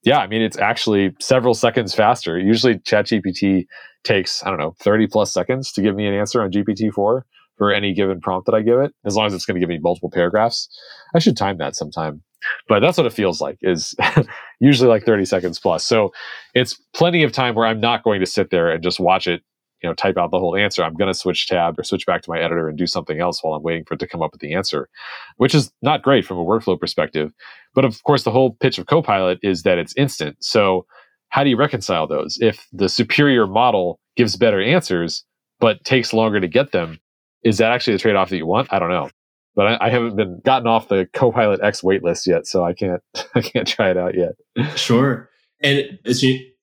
[0.04, 2.38] yeah, I mean, it's actually several seconds faster.
[2.40, 3.66] Usually ChatGPT
[4.04, 7.22] takes, I don't know, 30 plus seconds to give me an answer on GPT-4
[7.58, 9.70] for any given prompt that I give it, as long as it's going to give
[9.70, 10.68] me multiple paragraphs.
[11.16, 12.24] I should time that sometime.
[12.68, 13.96] But that's what it feels like is
[14.60, 15.86] usually like 30 seconds plus.
[15.86, 16.12] So
[16.54, 19.42] it's plenty of time where i'm not going to sit there and just watch it
[19.82, 20.84] you know type out the whole answer.
[20.84, 23.44] I'm going to switch tab or switch back to my editor and do something else
[23.44, 24.90] while i'm waiting for it to come up with the answer
[25.38, 27.32] which is not great from a workflow perspective.
[27.76, 30.38] But of course the whole pitch of copilot is that it's instant.
[30.44, 30.86] So
[31.30, 32.38] how do you reconcile those?
[32.42, 35.24] If the superior model gives better answers
[35.60, 37.00] but takes longer to get them
[37.44, 39.10] is that actually the trade-off that you want i don't know
[39.56, 43.04] but I, I, haven't been gotten off the Copilot X waitlist yet, so I can't
[43.36, 44.34] I can't try it out yet.
[44.76, 45.30] Sure,
[45.62, 46.54] and it's a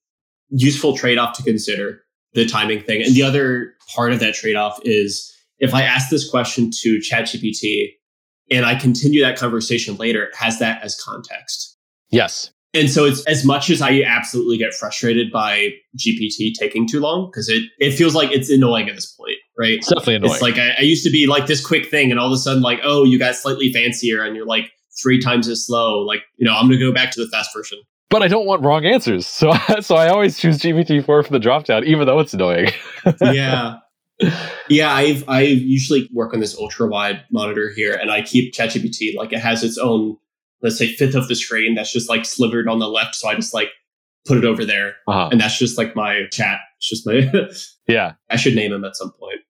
[0.51, 2.03] useful trade off to consider
[2.35, 3.03] the timing thing.
[3.03, 6.99] And the other part of that trade off is if I ask this question to
[6.99, 7.93] ChatGPT
[8.51, 11.77] and I continue that conversation later, it has that as context.
[12.11, 12.51] Yes.
[12.73, 17.27] And so it's as much as I absolutely get frustrated by GPT taking too long,
[17.27, 19.75] because it, it feels like it's annoying at this point, right?
[19.75, 20.33] It's definitely annoying.
[20.33, 22.38] It's like I, I used to be like this quick thing, and all of a
[22.38, 26.01] sudden, like, oh, you got slightly fancier and you're like three times as slow.
[26.01, 27.79] Like, you know, I'm gonna go back to the fast version.
[28.09, 29.27] But I don't want wrong answers.
[29.27, 32.70] So so I always choose GPT four for the dropdown, even though it's annoying.
[33.20, 33.77] yeah.
[34.68, 39.16] Yeah, I've I usually work on this ultra wide monitor here and I keep ChatGPT
[39.16, 40.18] like it has its own
[40.61, 43.14] let's say fifth of the screen that's just like slivered on the left.
[43.14, 43.70] So I just like
[44.26, 44.94] put it over there.
[45.09, 45.28] Uh-huh.
[45.30, 46.59] And that's just like my chat.
[46.78, 47.30] It's just my
[47.92, 48.12] Yeah.
[48.30, 49.40] I should name him at some point.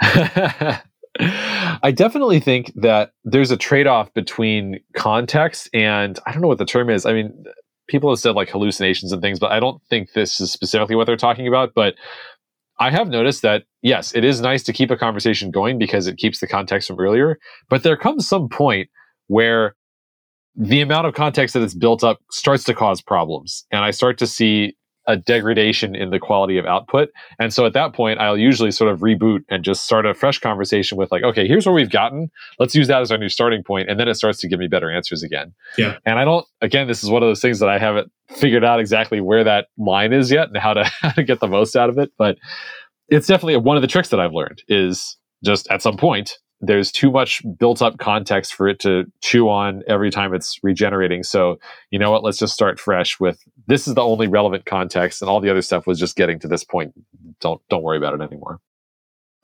[1.82, 6.64] I definitely think that there's a trade-off between context and I don't know what the
[6.64, 7.06] term is.
[7.06, 7.44] I mean,
[7.88, 11.06] people have said like hallucinations and things, but I don't think this is specifically what
[11.06, 11.72] they're talking about.
[11.74, 11.94] But
[12.78, 16.18] I have noticed that yes, it is nice to keep a conversation going because it
[16.18, 17.38] keeps the context from earlier.
[17.68, 18.88] But there comes some point
[19.26, 19.74] where
[20.58, 23.64] the amount of context that it's built up starts to cause problems.
[23.70, 27.08] And I start to see a degradation in the quality of output.
[27.38, 30.38] And so at that point, I'll usually sort of reboot and just start a fresh
[30.38, 32.28] conversation with like, okay, here's where we've gotten.
[32.58, 33.88] Let's use that as our new starting point.
[33.88, 35.54] And then it starts to give me better answers again.
[35.78, 35.96] Yeah.
[36.04, 38.80] And I don't, again, this is one of those things that I haven't figured out
[38.80, 41.88] exactly where that line is yet and how to, how to get the most out
[41.88, 42.10] of it.
[42.18, 42.36] But
[43.08, 46.90] it's definitely one of the tricks that I've learned is just at some point, there's
[46.90, 51.22] too much built up context for it to chew on every time it's regenerating.
[51.22, 51.58] So,
[51.90, 52.24] you know what?
[52.24, 55.62] Let's just start fresh with this is the only relevant context and all the other
[55.62, 56.92] stuff was just getting to this point.
[57.40, 58.60] Don't don't worry about it anymore.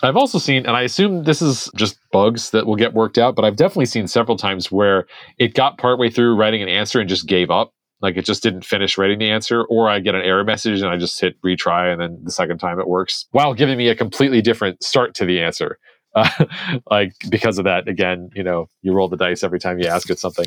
[0.03, 3.37] I've also seen, and I assume this is just bugs that will get worked out,
[3.37, 5.07] but I've definitely seen several times where
[5.39, 7.73] it got partway through writing an answer and just gave up.
[8.01, 10.91] Like it just didn't finish writing the answer, or I get an error message and
[10.91, 13.95] I just hit retry, and then the second time it works while giving me a
[13.95, 15.79] completely different start to the answer.
[16.15, 16.29] Uh,
[16.91, 20.11] like because of that, again, you know, you roll the dice every time you ask
[20.11, 20.47] it something.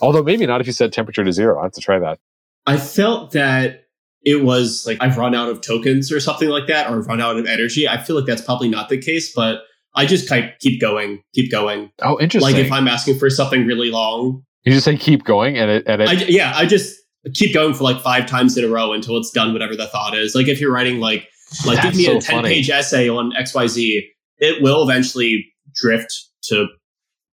[0.00, 1.60] Although maybe not if you set temperature to zero.
[1.60, 2.18] I have to try that.
[2.66, 3.84] I felt that
[4.24, 7.36] it was like I've run out of tokens or something like that, or run out
[7.36, 7.88] of energy.
[7.88, 9.62] I feel like that's probably not the case, but
[9.94, 11.90] I just keep going, keep going.
[12.02, 12.54] Oh, interesting.
[12.54, 15.84] Like if I'm asking for something really long, you just say keep going, and it,
[15.86, 16.08] and it...
[16.08, 16.96] I, yeah, I just
[17.34, 19.52] keep going for like five times in a row until it's done.
[19.52, 20.34] Whatever the thought is.
[20.34, 21.28] Like if you're writing like
[21.66, 22.48] like that's give me so a ten funny.
[22.48, 26.12] page essay on X Y Z it will eventually drift
[26.44, 26.66] to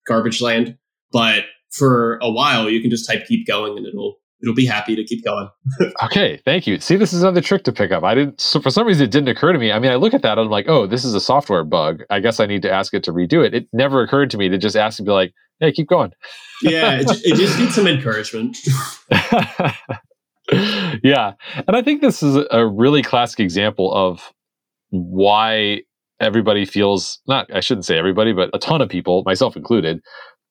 [0.08, 0.78] garbage land,
[1.12, 4.96] but for a while you can just type keep going and it'll it'll be happy
[4.96, 5.48] to keep going.
[6.04, 6.80] okay, thank you.
[6.80, 8.04] See, this is another trick to pick up.
[8.04, 9.72] I didn't so for some reason it didn't occur to me.
[9.72, 12.04] I mean, I look at that and I'm like, oh, this is a software bug.
[12.10, 13.54] I guess I need to ask it to redo it.
[13.54, 16.12] It never occurred to me to just ask and be like, hey, keep going.
[16.62, 18.58] yeah, it, it just needs some encouragement.
[21.04, 24.34] yeah, and I think this is a really classic example of
[24.90, 25.82] why
[26.22, 30.02] everybody feels not I shouldn't say everybody, but a ton of people, myself included,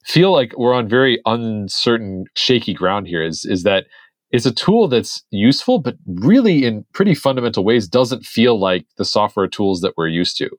[0.05, 3.23] feel like we're on very uncertain, shaky ground here.
[3.25, 3.85] Is is that
[4.31, 9.05] it's a tool that's useful, but really in pretty fundamental ways doesn't feel like the
[9.05, 10.51] software tools that we're used to.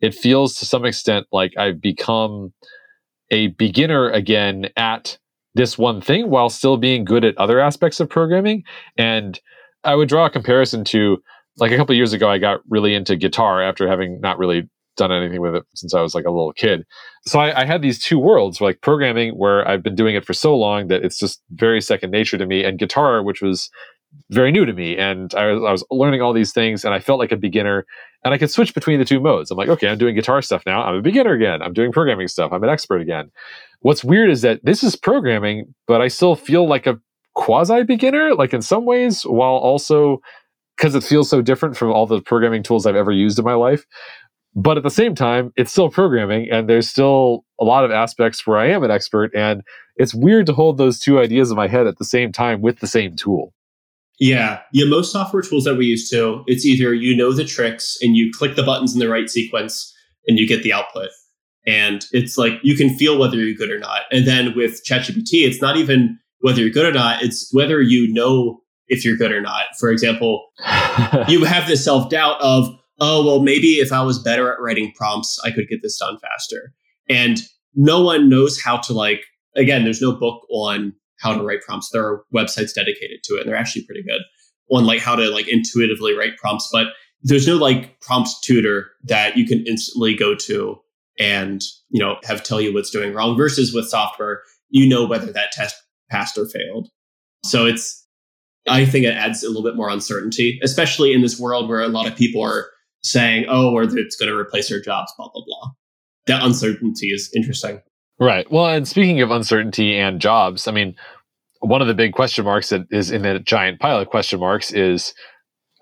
[0.00, 2.52] It feels to some extent like I've become
[3.30, 5.18] a beginner again at
[5.54, 8.64] this one thing while still being good at other aspects of programming.
[8.96, 9.40] And
[9.84, 11.22] I would draw a comparison to
[11.58, 14.68] like a couple of years ago, I got really into guitar after having not really
[14.96, 16.84] done anything with it since I was like a little kid.
[17.26, 20.32] So I, I, had these two worlds, like programming, where I've been doing it for
[20.32, 23.70] so long that it's just very second nature to me, and guitar, which was
[24.30, 24.96] very new to me.
[24.96, 27.86] And I was, I was learning all these things, and I felt like a beginner.
[28.24, 29.50] And I could switch between the two modes.
[29.50, 30.82] I'm like, okay, I'm doing guitar stuff now.
[30.82, 31.60] I'm a beginner again.
[31.60, 32.52] I'm doing programming stuff.
[32.52, 33.30] I'm an expert again.
[33.80, 36.98] What's weird is that this is programming, but I still feel like a
[37.34, 40.22] quasi beginner, like in some ways, while also
[40.76, 43.54] because it feels so different from all the programming tools I've ever used in my
[43.54, 43.84] life.
[44.56, 48.46] But at the same time, it's still programming, and there's still a lot of aspects
[48.46, 49.32] where I am an expert.
[49.34, 49.62] And
[49.96, 52.78] it's weird to hold those two ideas in my head at the same time with
[52.78, 53.52] the same tool.
[54.20, 54.60] Yeah.
[54.72, 54.86] Yeah.
[54.86, 58.30] Most software tools that we use to, it's either you know the tricks and you
[58.32, 59.92] click the buttons in the right sequence
[60.28, 61.10] and you get the output.
[61.66, 64.02] And it's like you can feel whether you're good or not.
[64.12, 68.12] And then with ChatGPT, it's not even whether you're good or not, it's whether you
[68.12, 69.64] know if you're good or not.
[69.78, 70.46] For example,
[71.28, 72.68] you have this self doubt of,
[73.00, 76.18] oh, well, maybe if I was better at writing prompts, I could get this done
[76.18, 76.72] faster.
[77.08, 77.40] And
[77.74, 79.24] no one knows how to, like,
[79.56, 81.90] again, there's no book on how to write prompts.
[81.90, 84.20] There are websites dedicated to it, and they're actually pretty good
[84.70, 86.68] on like how to like intuitively write prompts.
[86.72, 86.88] But
[87.22, 90.78] there's no like prompt tutor that you can instantly go to
[91.18, 93.36] and you know have tell you what's doing wrong.
[93.36, 95.76] Versus with software, you know whether that test
[96.10, 96.88] passed or failed.
[97.44, 98.03] So it's
[98.66, 101.88] I think it adds a little bit more uncertainty, especially in this world where a
[101.88, 102.66] lot of people are
[103.02, 105.70] saying, oh, or it's going to replace their jobs, blah, blah, blah.
[106.26, 107.82] That uncertainty is interesting.
[108.18, 108.50] Right.
[108.50, 110.94] Well, and speaking of uncertainty and jobs, I mean,
[111.60, 114.72] one of the big question marks that is in the giant pile of question marks
[114.72, 115.12] is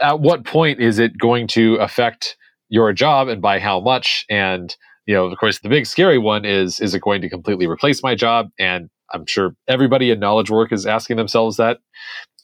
[0.01, 2.37] at what point is it going to affect
[2.69, 4.25] your job and by how much?
[4.31, 4.75] And,
[5.07, 8.03] you know, of course, the big scary one is is it going to completely replace
[8.03, 8.49] my job?
[8.59, 11.79] And I'm sure everybody in knowledge work is asking themselves that.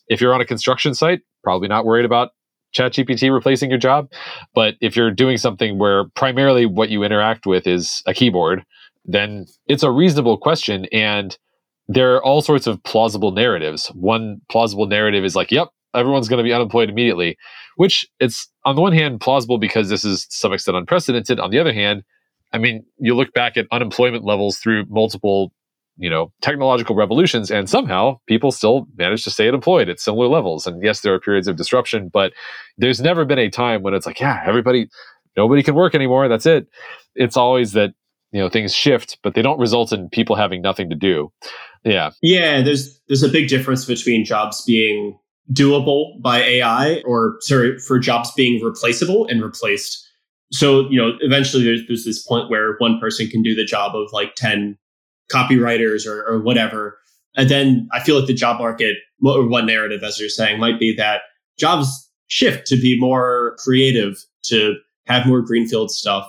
[0.08, 2.30] If you're on a construction site, probably not worried about
[2.74, 4.10] ChatGPT replacing your job.
[4.54, 8.64] But if you're doing something where primarily what you interact with is a keyboard,
[9.04, 10.86] then it's a reasonable question.
[10.92, 11.36] And
[11.88, 13.88] there are all sorts of plausible narratives.
[13.88, 17.38] One plausible narrative is like, yep, everyone's going to be unemployed immediately,
[17.76, 21.40] which it's on the one hand plausible because this is to some extent unprecedented.
[21.40, 22.02] On the other hand,
[22.52, 25.52] I mean, you look back at unemployment levels through multiple
[25.98, 30.66] you know technological revolutions and somehow people still manage to stay employed at similar levels.
[30.66, 32.32] And yes there are periods of disruption but
[32.78, 34.88] there's never been a time when it's like yeah everybody
[35.36, 36.28] nobody can work anymore.
[36.28, 36.68] That's it.
[37.14, 37.90] It's always that
[38.30, 41.32] you know things shift but they don't result in people having nothing to do.
[41.84, 42.10] Yeah.
[42.22, 45.18] Yeah there's there's a big difference between jobs being
[45.52, 50.06] doable by ai or sorry for jobs being replaceable and replaced.
[50.52, 53.96] So you know eventually there's, there's this point where one person can do the job
[53.96, 54.78] of like 10
[55.32, 56.98] copywriters or, or whatever.
[57.36, 60.94] And then I feel like the job market, one narrative, as you're saying, might be
[60.96, 61.22] that
[61.58, 64.74] jobs shift to be more creative, to
[65.06, 66.28] have more greenfield stuff.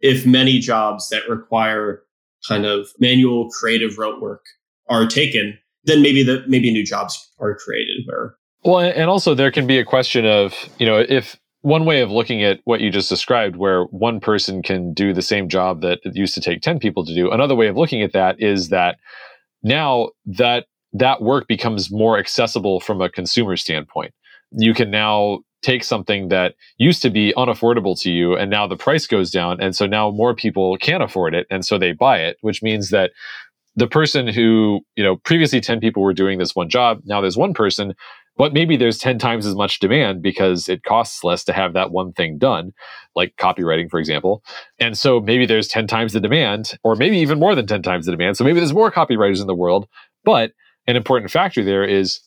[0.00, 2.02] If many jobs that require
[2.46, 4.44] kind of manual creative rote work
[4.88, 9.50] are taken, then maybe the maybe new jobs are created where well and also there
[9.50, 12.90] can be a question of you know if one way of looking at what you
[12.90, 16.60] just described, where one person can do the same job that it used to take
[16.60, 18.98] 10 people to do, another way of looking at that is that
[19.62, 24.12] now that that work becomes more accessible from a consumer standpoint.
[24.50, 28.76] You can now take something that used to be unaffordable to you and now the
[28.76, 29.60] price goes down.
[29.60, 31.46] And so now more people can afford it.
[31.50, 33.12] And so they buy it, which means that
[33.76, 37.38] the person who, you know, previously 10 people were doing this one job, now there's
[37.38, 37.94] one person
[38.36, 41.90] but maybe there's 10 times as much demand because it costs less to have that
[41.90, 42.72] one thing done,
[43.14, 44.42] like copywriting, for example.
[44.78, 48.06] And so maybe there's 10 times the demand, or maybe even more than 10 times
[48.06, 48.36] the demand.
[48.36, 49.86] So maybe there's more copywriters in the world.
[50.24, 50.52] But
[50.86, 52.20] an important factor there is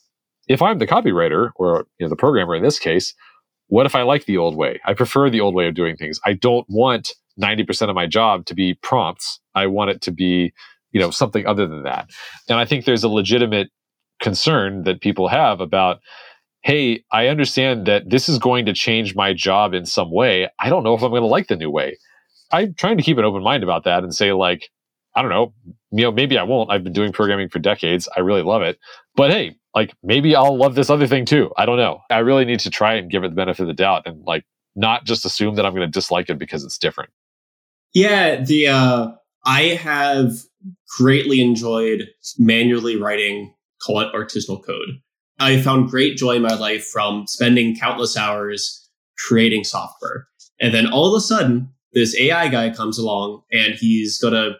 [0.48, 3.14] if I'm the copywriter or you know, the programmer in this case,
[3.68, 4.80] what if I like the old way?
[4.86, 6.20] I prefer the old way of doing things.
[6.24, 9.40] I don't want 90% of my job to be prompts.
[9.56, 10.54] I want it to be,
[10.92, 12.10] you know, something other than that.
[12.48, 13.72] And I think there's a legitimate
[14.26, 16.00] concern that people have about
[16.64, 20.50] hey i understand that this is going to change my job in some way.
[20.60, 22.00] I don't know if i'm going to like the new way.
[22.52, 24.70] I'm trying to keep an open mind about that and say like
[25.16, 25.54] i don't know
[25.92, 26.72] you know maybe i won't.
[26.72, 28.10] I've been doing programming for decades.
[28.18, 28.80] I really love it.
[29.16, 31.52] But hey like maybe i'll love this other thing too.
[31.56, 32.00] I don't know.
[32.10, 34.44] I really need to try and give it the benefit of the doubt and like
[34.76, 37.12] not just assume that i'm going to dislike it because it's different.
[37.94, 39.12] Yeah the uh
[39.46, 40.32] i have
[40.98, 42.08] greatly enjoyed
[42.40, 43.55] manually writing
[43.86, 45.00] call it artisanal code.
[45.40, 50.28] I found great joy in my life from spending countless hours creating software.
[50.62, 54.54] And then all of a sudden, this AI guy comes along and he's going to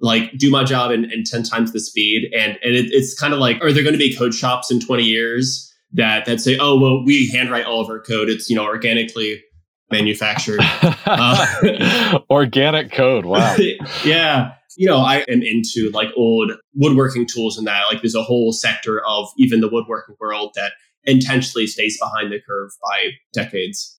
[0.00, 2.32] like do my job in, in 10 times the speed.
[2.32, 4.80] And, and it, it's kind of like, are there going to be code shops in
[4.80, 8.28] 20 years that, that say, oh, well, we handwrite all of our code.
[8.28, 9.42] It's, you know, organically
[9.90, 10.60] manufactured.
[11.06, 13.24] uh, Organic code.
[13.26, 13.56] Wow.
[14.04, 14.52] yeah.
[14.76, 17.84] You know, I am into like old woodworking tools and that.
[17.90, 20.72] Like there's a whole sector of even the woodworking world that
[21.04, 23.98] intentionally stays behind the curve by decades.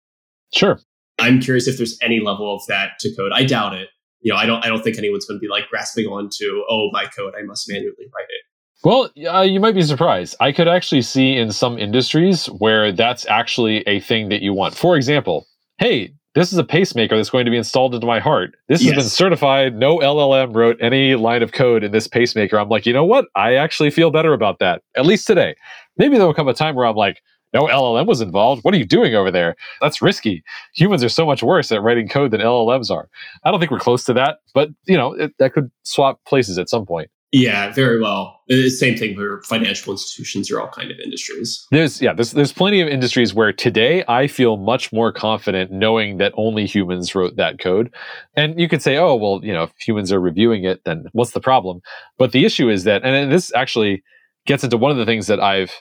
[0.54, 0.80] Sure.
[1.20, 3.32] I'm curious if there's any level of that to code.
[3.34, 3.90] I doubt it.
[4.22, 6.90] You know, I don't I don't think anyone's going to be like grasping onto, oh,
[6.92, 8.42] my code, I must manually write it.
[8.84, 10.36] Well, uh, you might be surprised.
[10.40, 14.76] I could actually see in some industries where that's actually a thing that you want.
[14.76, 15.46] For example,
[15.78, 18.56] hey, this is a pacemaker that's going to be installed into my heart.
[18.68, 18.96] This yes.
[18.96, 19.76] has been certified.
[19.76, 22.58] No LLM wrote any line of code in this pacemaker.
[22.58, 23.26] I'm like, you know what?
[23.36, 25.56] I actually feel better about that, at least today.
[25.98, 27.22] Maybe there will come a time where I'm like,
[27.54, 28.64] no LLM was involved.
[28.64, 29.56] What are you doing over there?
[29.82, 30.44] That's risky.
[30.76, 33.10] Humans are so much worse at writing code than LLMs are.
[33.44, 36.58] I don't think we're close to that, but you know, it, that could swap places
[36.58, 37.10] at some point.
[37.32, 38.42] Yeah, very well.
[38.50, 41.66] The same thing for financial institutions or all kind of industries.
[41.72, 46.18] There's yeah, there's there's plenty of industries where today I feel much more confident knowing
[46.18, 47.94] that only humans wrote that code.
[48.36, 51.32] And you could say, oh well, you know, if humans are reviewing it, then what's
[51.32, 51.82] the problem?
[52.18, 54.04] But the issue is that, and this actually
[54.46, 55.72] gets into one of the things that I've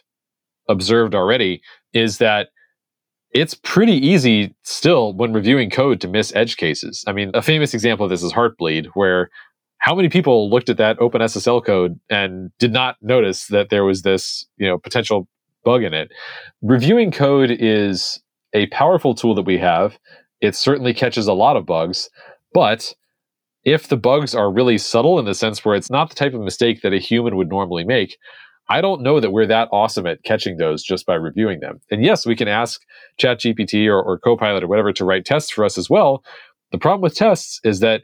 [0.68, 2.50] observed already, is that
[3.32, 7.02] it's pretty easy still when reviewing code to miss edge cases.
[7.08, 9.30] I mean, a famous example of this is Heartbleed, where
[9.80, 14.02] how many people looked at that OpenSSL code and did not notice that there was
[14.02, 15.26] this, you know, potential
[15.64, 16.12] bug in it?
[16.62, 18.22] Reviewing code is
[18.52, 19.98] a powerful tool that we have.
[20.40, 22.10] It certainly catches a lot of bugs,
[22.52, 22.94] but
[23.64, 26.40] if the bugs are really subtle in the sense where it's not the type of
[26.40, 28.18] mistake that a human would normally make,
[28.68, 31.80] I don't know that we're that awesome at catching those just by reviewing them.
[31.90, 32.82] And yes, we can ask
[33.18, 36.22] ChatGPT or, or Copilot or whatever to write tests for us as well.
[36.70, 38.02] The problem with tests is that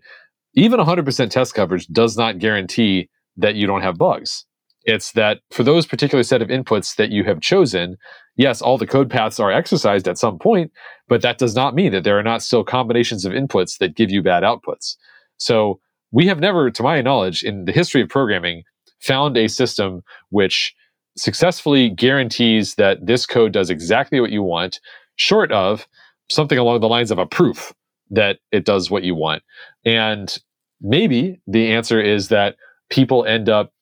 [0.56, 4.44] even 100% test coverage does not guarantee that you don't have bugs.
[4.84, 7.96] It's that for those particular set of inputs that you have chosen,
[8.36, 10.72] yes, all the code paths are exercised at some point,
[11.08, 14.10] but that does not mean that there are not still combinations of inputs that give
[14.10, 14.96] you bad outputs.
[15.36, 15.80] So
[16.12, 18.62] we have never, to my knowledge, in the history of programming,
[19.00, 20.74] found a system which
[21.18, 24.80] successfully guarantees that this code does exactly what you want,
[25.16, 25.86] short of
[26.30, 27.74] something along the lines of a proof
[28.10, 29.42] that it does what you want.
[29.84, 30.38] And
[30.80, 32.56] maybe the answer is that
[32.90, 33.72] people end up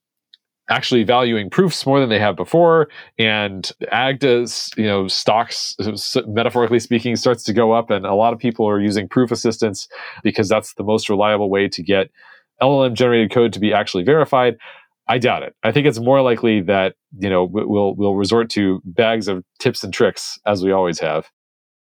[0.71, 2.89] actually valuing proofs more than they have before
[3.19, 5.77] and Agda's you know stocks
[6.27, 9.89] metaphorically speaking starts to go up and a lot of people are using proof assistants
[10.23, 12.09] because that's the most reliable way to get
[12.63, 14.57] llm generated code to be actually verified.
[15.07, 15.55] I doubt it.
[15.63, 19.85] I think it's more likely that you know we'll we'll resort to bags of tips
[19.85, 21.29] and tricks as we always have.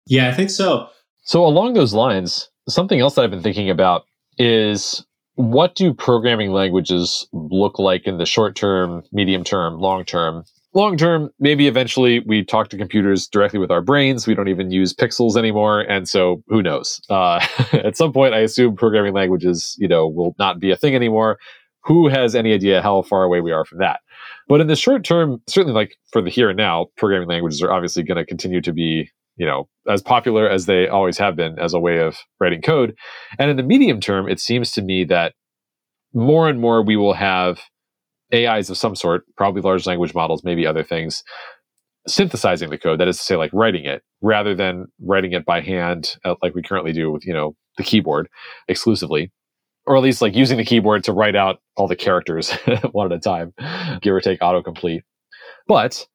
[0.06, 0.88] Yeah i think so.
[1.22, 4.04] So, along those lines, something else that I've been thinking about
[4.38, 5.04] is
[5.36, 10.44] what do programming languages look like in the short term, medium term, long term?
[10.74, 14.26] Long term, maybe eventually we talk to computers directly with our brains.
[14.26, 17.00] We don't even use pixels anymore, and so who knows?
[17.08, 20.94] Uh, at some point, I assume programming languages, you know, will not be a thing
[20.94, 21.38] anymore.
[21.84, 24.00] Who has any idea how far away we are from that?
[24.48, 27.72] But in the short term, certainly like for the here and now, programming languages are
[27.72, 31.58] obviously going to continue to be you know, as popular as they always have been
[31.58, 32.96] as a way of writing code.
[33.38, 35.34] And in the medium term, it seems to me that
[36.14, 37.60] more and more we will have
[38.34, 41.22] AIs of some sort, probably large language models, maybe other things,
[42.08, 42.98] synthesizing the code.
[42.98, 46.54] That is to say, like writing it rather than writing it by hand, uh, like
[46.54, 48.28] we currently do with, you know, the keyboard
[48.68, 49.30] exclusively.
[49.86, 52.50] Or at least like using the keyboard to write out all the characters
[52.90, 53.52] one at a time,
[54.00, 55.02] give or take autocomplete.
[55.68, 56.06] But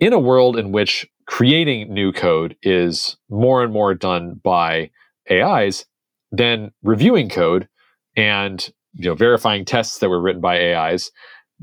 [0.00, 4.90] in a world in which creating new code is more and more done by
[5.30, 5.86] AIs,
[6.32, 7.68] then reviewing code
[8.16, 11.12] and you know verifying tests that were written by AIs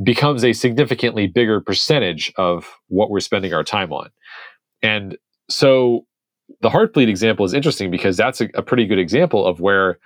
[0.01, 4.09] becomes a significantly bigger percentage of what we're spending our time on.
[4.81, 5.17] And
[5.49, 6.05] so
[6.61, 9.99] the Heartbleed example is interesting because that's a, a pretty good example of where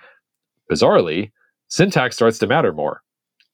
[0.72, 1.30] bizarrely
[1.68, 3.02] syntax starts to matter more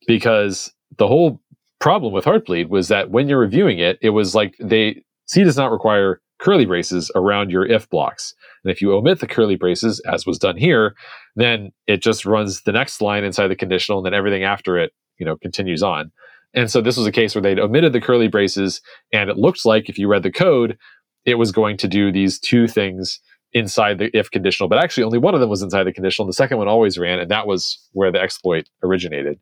[0.06, 1.38] because the whole
[1.80, 5.56] problem with Heartbleed was that when you're reviewing it, it was like they C does
[5.56, 8.34] not require curly braces around your if blocks.
[8.64, 10.94] And if you omit the curly braces, as was done here,
[11.36, 14.92] then it just runs the next line inside the conditional, and then everything after it,
[15.18, 16.10] you know, continues on.
[16.54, 18.80] And so this was a case where they'd omitted the curly braces,
[19.12, 20.78] and it looked like if you read the code,
[21.24, 23.20] it was going to do these two things
[23.52, 26.30] inside the if conditional, but actually only one of them was inside the conditional, and
[26.30, 29.38] the second one always ran, and that was where the exploit originated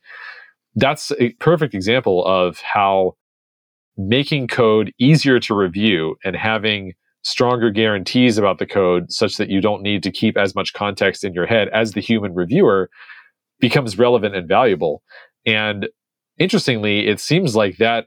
[0.76, 3.16] that's a perfect example of how
[3.96, 6.92] making code easier to review and having
[7.22, 11.24] stronger guarantees about the code such that you don't need to keep as much context
[11.24, 12.88] in your head as the human reviewer
[13.58, 15.02] becomes relevant and valuable.
[15.44, 15.88] And
[16.38, 18.06] interestingly, it seems like that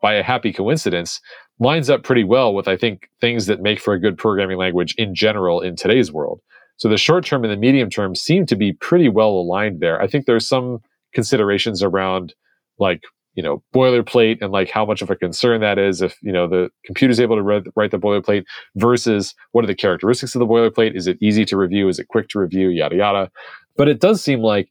[0.00, 1.20] by a happy coincidence,
[1.58, 4.94] lines up pretty well with, I think, things that make for a good programming language
[4.98, 6.40] in general in today's world.
[6.76, 10.00] So the short term and the medium term seem to be pretty well aligned there.
[10.00, 10.80] I think there's some
[11.14, 12.34] considerations around
[12.78, 13.02] like
[13.36, 16.48] you know boilerplate and like how much of a concern that is if you know
[16.48, 20.96] the computer's able to write the boilerplate versus what are the characteristics of the boilerplate?
[20.96, 21.88] Is it easy to review?
[21.88, 22.70] Is it quick to review?
[22.70, 23.30] Yada yada.
[23.76, 24.68] But it does seem like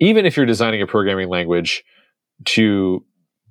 [0.00, 1.84] even if you're designing a programming language
[2.44, 3.04] to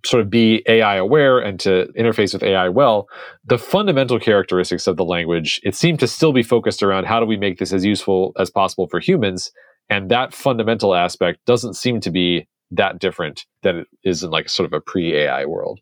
[0.05, 3.07] sort of be AI aware and to interface with AI well,
[3.45, 7.25] the fundamental characteristics of the language, it seemed to still be focused around how do
[7.25, 9.51] we make this as useful as possible for humans.
[9.89, 14.49] And that fundamental aspect doesn't seem to be that different than it is in like
[14.49, 15.79] sort of a pre AI world.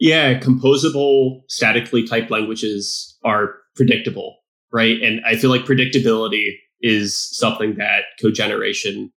[0.00, 4.36] Yeah, composable, statically typed languages are predictable,
[4.72, 5.00] right?
[5.02, 9.12] And I feel like predictability is something that code generation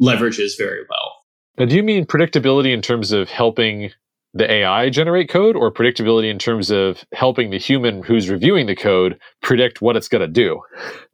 [0.00, 1.12] leverages very well.
[1.58, 3.90] Now, do you mean predictability in terms of helping
[4.34, 8.76] the AI generate code or predictability in terms of helping the human who's reviewing the
[8.76, 10.60] code predict what it's going to do?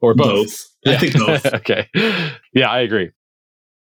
[0.01, 0.69] Or both?
[0.83, 0.95] both.
[0.95, 1.45] I think both.
[1.53, 1.87] okay.
[2.53, 3.11] Yeah, I agree.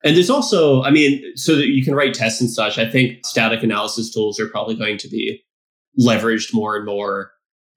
[0.03, 3.25] And there's also, I mean, so that you can write tests and such, I think
[3.25, 5.43] static analysis tools are probably going to be
[5.99, 7.33] leveraged more and more,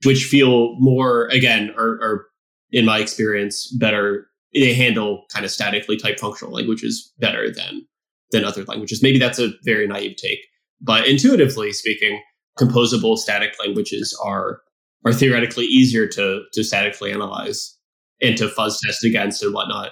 [0.05, 2.25] which feel more, again, are, are
[2.71, 4.27] in my experience, better.
[4.53, 7.85] They handle kind of statically typed functional languages better than
[8.31, 9.03] than other languages.
[9.03, 10.39] Maybe that's a very naive take,
[10.81, 12.21] but intuitively speaking,
[12.57, 14.61] composable static languages are
[15.05, 17.77] are theoretically easier to to statically analyze
[18.21, 19.91] and to fuzz test against and whatnot.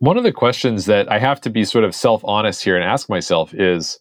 [0.00, 2.84] One of the questions that I have to be sort of self honest here and
[2.84, 3.98] ask myself is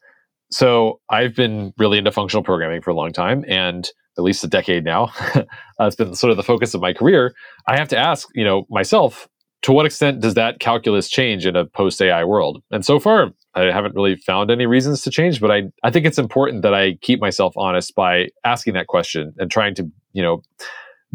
[0.51, 4.47] so I've been really into functional programming for a long time and at least a
[4.47, 5.09] decade now.
[5.79, 7.33] it's been sort of the focus of my career.
[7.67, 9.27] I have to ask, you know, myself,
[9.61, 12.63] to what extent does that calculus change in a post AI world?
[12.71, 16.05] And so far, I haven't really found any reasons to change, but I, I think
[16.05, 20.23] it's important that I keep myself honest by asking that question and trying to, you
[20.23, 20.41] know,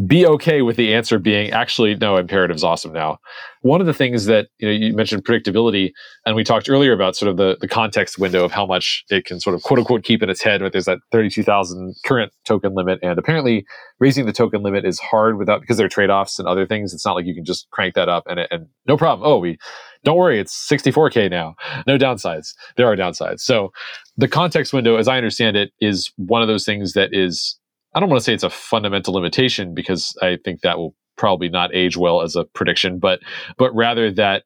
[0.06, 3.18] be okay with the answer being actually no imperative's awesome now.
[3.60, 5.92] One of the things that you know you mentioned predictability
[6.26, 9.24] and we talked earlier about sort of the, the context window of how much it
[9.24, 12.74] can sort of quote unquote keep in its head but there's that 32000 current token
[12.74, 13.64] limit and apparently
[14.00, 16.92] raising the token limit is hard without because there are trade-offs and other things.
[16.92, 19.28] It's not like you can just crank that up and, and no problem.
[19.28, 19.58] Oh we
[20.02, 21.54] don't worry it's 64k now.
[21.86, 22.52] No downsides.
[22.76, 23.40] There are downsides.
[23.40, 23.72] So
[24.16, 27.58] the context window as i understand it is one of those things that is
[27.94, 31.48] I don't want to say it's a fundamental limitation because I think that will probably
[31.48, 33.20] not age well as a prediction, but
[33.56, 34.44] but rather that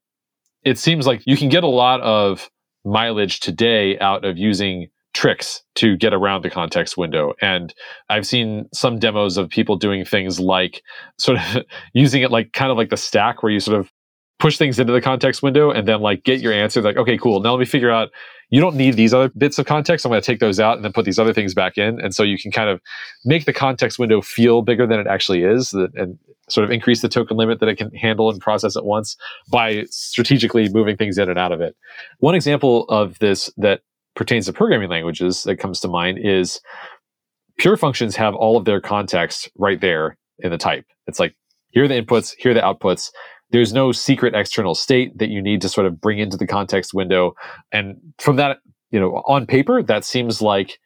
[0.64, 2.50] it seems like you can get a lot of
[2.84, 7.32] mileage today out of using tricks to get around the context window.
[7.40, 7.74] And
[8.08, 10.82] I've seen some demos of people doing things like
[11.18, 13.90] sort of using it like kind of like the stack where you sort of
[14.38, 17.40] push things into the context window and then like get your answer like okay cool
[17.40, 18.10] now let me figure out
[18.50, 20.04] you don't need these other bits of context.
[20.06, 22.00] I'm going to take those out and then put these other things back in.
[22.00, 22.80] And so you can kind of
[23.24, 26.18] make the context window feel bigger than it actually is and
[26.48, 29.16] sort of increase the token limit that it can handle and process at once
[29.50, 31.76] by strategically moving things in and out of it.
[32.20, 33.82] One example of this that
[34.16, 36.60] pertains to programming languages that comes to mind is
[37.58, 40.86] pure functions have all of their context right there in the type.
[41.06, 41.34] It's like,
[41.70, 43.10] here are the inputs, here are the outputs
[43.50, 46.92] there's no secret external state that you need to sort of bring into the context
[46.92, 47.34] window.
[47.72, 48.58] And from that,
[48.90, 50.78] you know, on paper, that seems like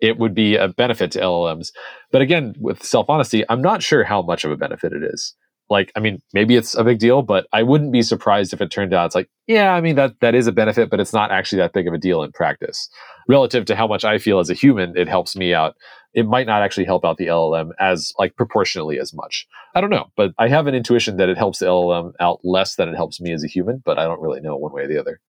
[0.00, 1.68] it would be a benefit to LLMs.
[2.12, 5.34] But again, with self honesty, I'm not sure how much of a benefit it is.
[5.68, 8.70] Like, I mean, maybe it's a big deal, but I wouldn't be surprised if it
[8.70, 11.32] turned out it's like, yeah, I mean, that, that is a benefit, but it's not
[11.32, 12.88] actually that big of a deal in practice.
[13.28, 15.74] Relative to how much I feel as a human, it helps me out
[16.16, 19.46] it might not actually help out the LLM as like proportionally as much.
[19.74, 22.76] I don't know, but I have an intuition that it helps the LLM out less
[22.76, 24.88] than it helps me as a human, but I don't really know one way or
[24.88, 25.20] the other.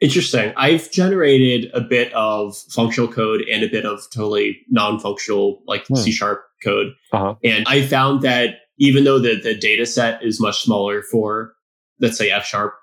[0.00, 0.52] Interesting.
[0.56, 5.94] I've generated a bit of functional code and a bit of totally non-functional, like hmm.
[5.94, 6.88] C sharp code.
[7.12, 7.36] Uh-huh.
[7.44, 11.52] And I found that even though the, the data set is much smaller for,
[12.00, 12.74] let's say, F sharp,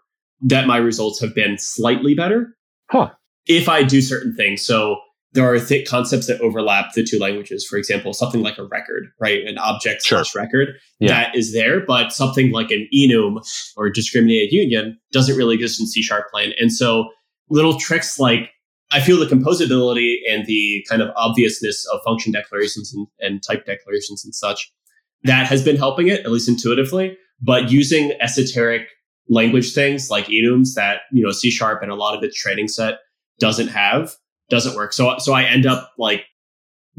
[0.44, 2.56] that my results have been slightly better.
[2.89, 3.10] Huh.
[3.46, 4.66] If I do certain things.
[4.66, 4.98] So
[5.34, 7.66] there are thick concepts that overlap the two languages.
[7.66, 9.44] For example, something like a record, right?
[9.46, 10.24] An object sure.
[10.24, 10.70] slash record
[11.00, 11.08] yeah.
[11.08, 13.44] that is there, but something like an enum
[13.76, 16.54] or discriminated union doesn't really exist in C sharp plain.
[16.60, 17.10] And so
[17.50, 18.52] little tricks like
[18.92, 23.66] I feel the composability and the kind of obviousness of function declarations and, and type
[23.66, 24.72] declarations and such
[25.24, 27.18] that has been helping it, at least intuitively.
[27.42, 28.88] But using esoteric
[29.30, 32.68] language things like enums that, you know, C sharp and a lot of its training
[32.68, 33.00] set
[33.40, 34.16] doesn't have
[34.50, 34.94] doesn't work.
[34.94, 36.26] So so I end up like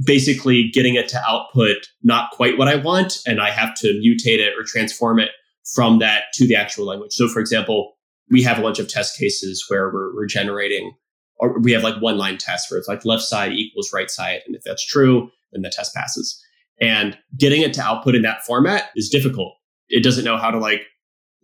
[0.05, 4.39] basically getting it to output not quite what I want, and I have to mutate
[4.39, 5.31] it or transform it
[5.75, 7.13] from that to the actual language.
[7.13, 7.95] So for example,
[8.31, 10.93] we have a bunch of test cases where we're, we're generating
[11.37, 14.41] or we have like one line tests where it's like left side equals right side.
[14.47, 16.41] And if that's true, then the test passes.
[16.81, 19.55] And getting it to output in that format is difficult.
[19.89, 20.83] It doesn't know how to like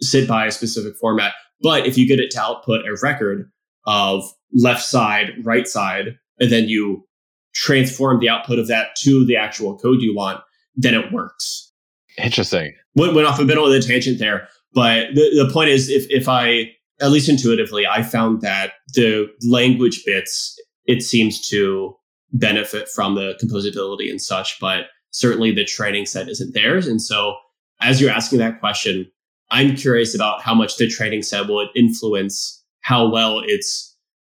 [0.01, 1.33] sit by a specific format.
[1.61, 3.51] But if you get it to output a record
[3.87, 7.07] of left side, right side, and then you
[7.55, 10.41] transform the output of that to the actual code you want,
[10.77, 11.73] then it works.
[12.19, 12.75] Interesting.
[12.95, 14.49] Went, went off a bit of a tangent there.
[14.73, 16.71] But the, the point is, if, if I,
[17.01, 21.97] at least intuitively, I found that the language bits, it seems to
[22.33, 26.87] benefit from the composability and such, but certainly the training set isn't theirs.
[26.87, 27.35] And so
[27.81, 29.11] as you're asking that question,
[29.51, 33.90] I'm curious about how much the training set will influence how well it's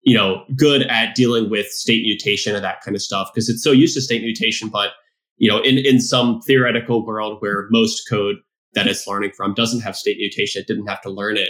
[0.04, 3.64] you know good at dealing with state mutation and that kind of stuff because it's
[3.64, 4.91] so used to state mutation but
[5.38, 8.36] you know in in some theoretical world where most code
[8.74, 11.49] that it's learning from doesn't have state mutation it didn't have to learn it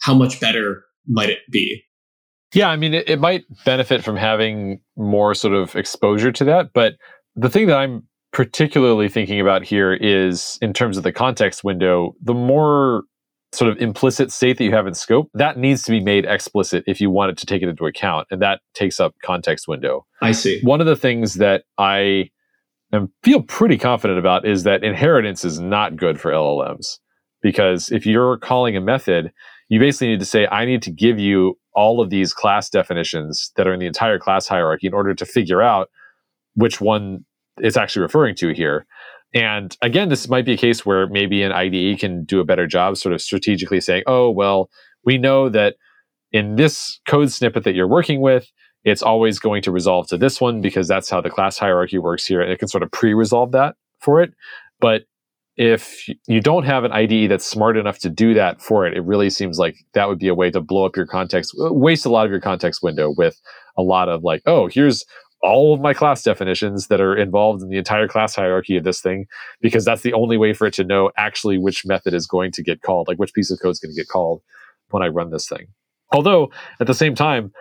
[0.00, 1.82] how much better might it be?
[2.54, 6.72] Yeah i mean it, it might benefit from having more sort of exposure to that
[6.72, 6.94] but
[7.36, 12.14] the thing that i'm particularly thinking about here is in terms of the context window,
[12.22, 13.02] the more
[13.52, 16.84] sort of implicit state that you have in scope, that needs to be made explicit
[16.86, 18.28] if you want it to take it into account.
[18.30, 20.06] And that takes up context window.
[20.22, 20.60] I see.
[20.62, 22.30] One of the things that I
[22.92, 26.98] am, feel pretty confident about is that inheritance is not good for LLMs.
[27.42, 29.32] Because if you're calling a method,
[29.68, 33.50] you basically need to say, I need to give you all of these class definitions
[33.56, 35.88] that are in the entire class hierarchy in order to figure out
[36.54, 37.24] which one
[37.58, 38.86] it's actually referring to here.
[39.32, 42.66] And again, this might be a case where maybe an IDE can do a better
[42.66, 44.70] job sort of strategically saying, oh, well,
[45.04, 45.76] we know that
[46.32, 48.50] in this code snippet that you're working with,
[48.84, 52.26] it's always going to resolve to this one because that's how the class hierarchy works
[52.26, 52.40] here.
[52.40, 54.32] And it can sort of pre resolve that for it.
[54.80, 55.02] But
[55.56, 59.02] if you don't have an IDE that's smart enough to do that for it, it
[59.02, 62.08] really seems like that would be a way to blow up your context, waste a
[62.08, 63.38] lot of your context window with
[63.76, 65.04] a lot of like, oh, here's
[65.42, 69.00] all of my class definitions that are involved in the entire class hierarchy of this
[69.00, 69.26] thing
[69.60, 72.62] because that's the only way for it to know actually which method is going to
[72.62, 74.42] get called, like which piece of code is going to get called
[74.90, 75.68] when I run this thing.
[76.12, 77.52] Although at the same time,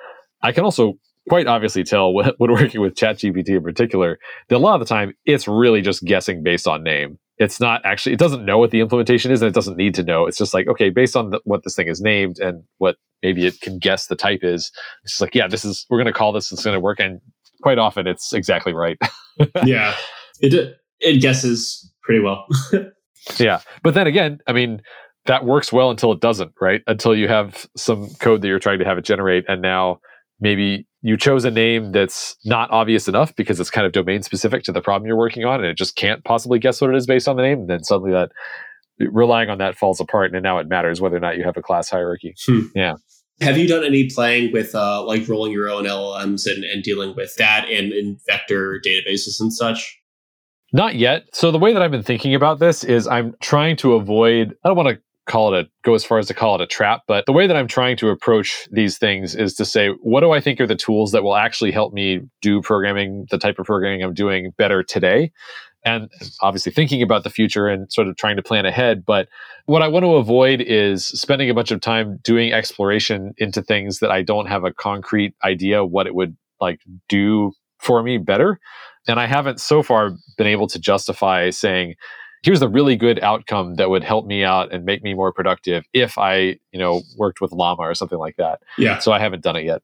[0.41, 0.97] I can also
[1.29, 4.19] quite obviously tell when, working with ChatGPT in particular
[4.49, 7.17] that a lot of the time it's really just guessing based on name.
[7.37, 10.03] It's not actually, it doesn't know what the implementation is and it doesn't need to
[10.03, 10.27] know.
[10.27, 13.45] It's just like, okay, based on the, what this thing is named and what maybe
[13.45, 14.71] it can guess the type is,
[15.03, 16.99] it's just like, yeah, this is, we're going to call this, it's going to work.
[16.99, 17.21] And
[17.61, 18.97] quite often it's exactly right.
[19.65, 19.95] yeah,
[20.39, 22.45] it it guesses pretty well.
[23.37, 24.81] yeah, but then again, I mean,
[25.25, 26.81] that works well until it doesn't, right?
[26.87, 29.99] Until you have some code that you're trying to have it generate, and now
[30.39, 34.63] maybe you chose a name that's not obvious enough because it's kind of domain specific
[34.63, 37.05] to the problem you're working on, and it just can't possibly guess what it is
[37.05, 37.59] based on the name.
[37.59, 38.31] And then suddenly that
[38.99, 41.61] relying on that falls apart, and now it matters whether or not you have a
[41.61, 42.35] class hierarchy.
[42.45, 42.61] Hmm.
[42.75, 42.95] Yeah.
[43.41, 47.15] Have you done any playing with uh, like rolling your own LLMs and, and dealing
[47.15, 49.97] with that and, in vector databases and such?
[50.73, 51.23] Not yet.
[51.33, 54.67] So the way that I've been thinking about this is I'm trying to avoid, I
[54.67, 57.01] don't want to call it a go as far as to call it a trap
[57.07, 60.31] but the way that i'm trying to approach these things is to say what do
[60.31, 63.65] i think are the tools that will actually help me do programming the type of
[63.67, 65.31] programming i'm doing better today
[65.85, 66.09] and
[66.41, 69.05] obviously thinking about the future and sort of trying to plan ahead.
[69.05, 69.29] But
[69.65, 73.99] what I want to avoid is spending a bunch of time doing exploration into things
[73.99, 78.59] that I don't have a concrete idea what it would like do for me better.
[79.07, 81.95] And I haven't so far been able to justify saying,
[82.43, 85.85] here's the really good outcome that would help me out and make me more productive
[85.93, 88.61] if I, you know, worked with Llama or something like that.
[88.77, 88.99] Yeah.
[88.99, 89.81] So I haven't done it yet.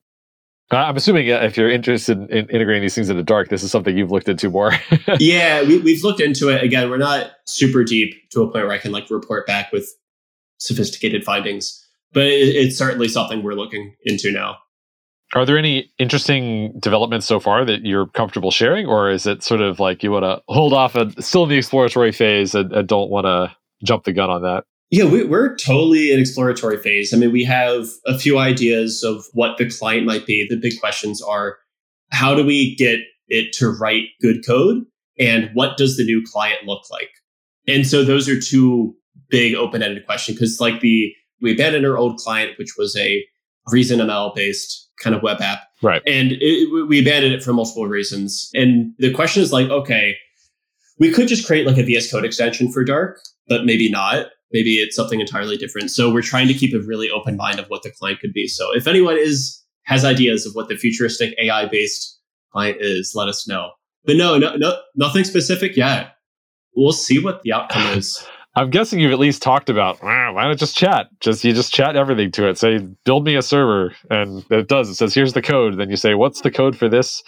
[0.72, 3.96] I'm assuming uh, if you're interested in integrating these things into Dark, this is something
[3.96, 4.72] you've looked into more.
[5.20, 6.64] yeah, we, we've looked into it.
[6.64, 9.88] Again, we're not super deep to a point where I can like report back with
[10.58, 14.58] sophisticated findings, but it, it's certainly something we're looking into now.
[15.34, 19.62] Are there any interesting developments so far that you're comfortable sharing, or is it sort
[19.62, 22.88] of like you want to hold off and still in the exploratory phase and, and
[22.88, 24.66] don't want to jump the gun on that?
[24.92, 27.14] Yeah, we, are totally in exploratory phase.
[27.14, 30.48] I mean, we have a few ideas of what the client might be.
[30.48, 31.58] The big questions are
[32.12, 34.84] how do we get it to write good code?
[35.20, 37.10] And what does the new client look like?
[37.68, 38.96] And so those are two
[39.30, 41.12] big open ended questions because, like, the
[41.42, 43.26] we abandoned our old client, which was a
[43.72, 45.64] Reason ML based kind of web app.
[45.82, 46.02] Right.
[46.06, 48.50] And it, we abandoned it for multiple reasons.
[48.54, 50.16] And the question is like, okay,
[51.00, 54.76] we could just create like a VS Code extension for Dark, but maybe not maybe
[54.76, 55.92] it's something entirely different.
[55.92, 58.48] So we're trying to keep a really open mind of what the client could be.
[58.48, 62.20] So if anyone is has ideas of what the futuristic AI based
[62.52, 63.72] client is, let us know.
[64.06, 66.16] But no, no, no, nothing specific yet.
[66.76, 68.26] We'll see what the outcome is.
[68.58, 71.08] I'm guessing you've at least talked about why not just chat?
[71.20, 72.58] Just you just chat everything to it.
[72.58, 74.90] Say build me a server, and it does.
[74.90, 75.78] It says here's the code.
[75.78, 77.22] Then you say what's the code for this?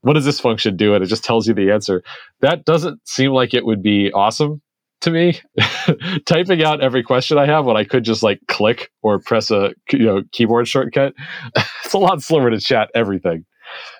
[0.00, 0.94] What does this function do?
[0.94, 2.02] And it just tells you the answer.
[2.40, 4.60] That doesn't seem like it would be awesome
[5.02, 5.40] to me.
[6.26, 9.74] Typing out every question I have when I could just like click or press a
[9.92, 11.14] you know keyboard shortcut.
[11.84, 13.44] it's a lot slower to chat everything.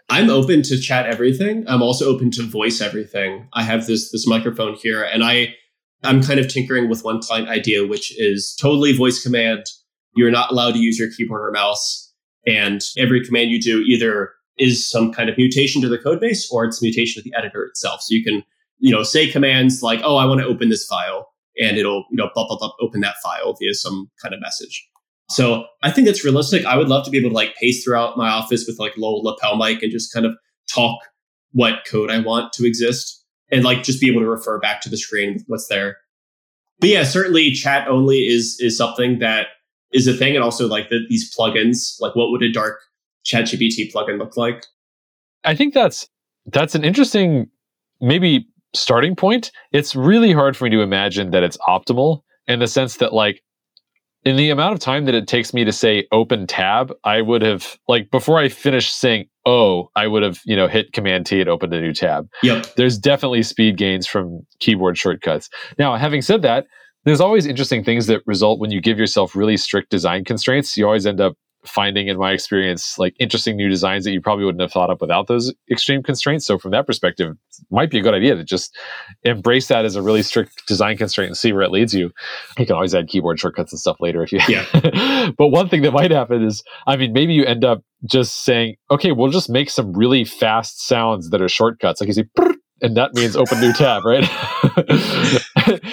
[0.09, 1.65] I'm open to chat everything.
[1.69, 3.49] I'm also open to voice everything.
[3.53, 5.55] I have this this microphone here, and I
[6.05, 9.65] I'm kind of tinkering with one client idea, which is totally voice command.
[10.15, 12.13] You're not allowed to use your keyboard or mouse.
[12.47, 16.51] And every command you do either is some kind of mutation to the code base
[16.51, 18.03] or it's mutation to the editor itself.
[18.03, 18.43] So you can,
[18.83, 22.17] you know, say commands like, oh, I want to open this file and it'll, you
[22.17, 24.87] know, blah, blah, blah, open that file via some kind of message.
[25.31, 26.67] So I think that's realistic.
[26.67, 29.21] I would love to be able to like pace throughout my office with like low
[29.23, 30.35] lapel mic and just kind of
[30.69, 30.99] talk
[31.53, 34.89] what code I want to exist and like just be able to refer back to
[34.89, 35.99] the screen with what's there.
[36.81, 39.47] But yeah, certainly chat only is is something that
[39.93, 42.01] is a thing, and also like the, these plugins.
[42.01, 42.81] Like, what would a dark
[43.25, 44.67] chat ChatGPT plugin look like?
[45.45, 46.09] I think that's
[46.47, 47.49] that's an interesting
[48.01, 49.51] maybe starting point.
[49.73, 53.43] It's really hard for me to imagine that it's optimal in the sense that like
[54.25, 57.43] in the amount of time that it takes me to say open tab, I would
[57.43, 61.41] have like before I finish saying oh, I would have, you know, hit Command T
[61.41, 62.29] and opened a new tab.
[62.43, 62.75] Yep.
[62.77, 65.49] There's definitely speed gains from keyboard shortcuts.
[65.79, 66.67] Now, having said that,
[67.05, 70.77] there's always interesting things that result when you give yourself really strict design constraints.
[70.77, 71.35] You always end up
[71.65, 75.01] finding in my experience like interesting new designs that you probably wouldn't have thought up
[75.01, 76.45] without those extreme constraints.
[76.45, 77.37] So from that perspective
[77.71, 78.77] might be a good idea to just
[79.23, 82.11] embrace that as a really strict design constraint and see where it leads you.
[82.59, 85.31] You can always add keyboard shortcuts and stuff later if you yeah.
[85.39, 88.77] But one thing that might happen is i mean maybe you end up just saying
[88.91, 92.01] okay we'll just make some really fast sounds that are shortcuts.
[92.01, 92.52] Like you see
[92.83, 94.25] and that means open new tab, right?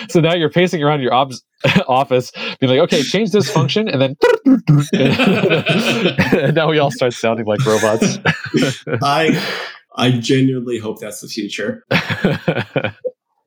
[0.10, 1.44] so now you're pacing around your obs-
[1.88, 4.18] office, being like, okay, change this function, and then
[4.94, 8.20] and now we all start sounding like robots.
[9.04, 9.42] I
[9.96, 11.86] I genuinely hope that's the future.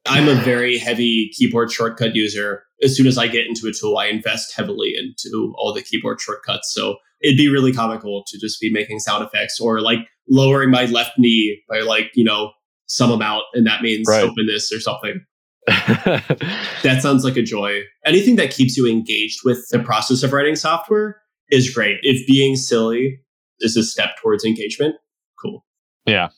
[0.06, 2.64] I'm a very heavy keyboard shortcut user.
[2.82, 6.20] As soon as I get into a tool, I invest heavily into all the keyboard
[6.20, 6.72] shortcuts.
[6.74, 10.86] So it'd be really comical to just be making sound effects or like lowering my
[10.86, 12.52] left knee by like, you know,
[12.92, 14.22] some amount and that means right.
[14.22, 15.24] open this or something.
[15.66, 17.80] that sounds like a joy.
[18.04, 21.98] Anything that keeps you engaged with the process of writing software is great.
[22.02, 23.20] If being silly
[23.60, 24.96] is a step towards engagement,
[25.40, 25.64] cool.
[26.04, 26.28] Yeah.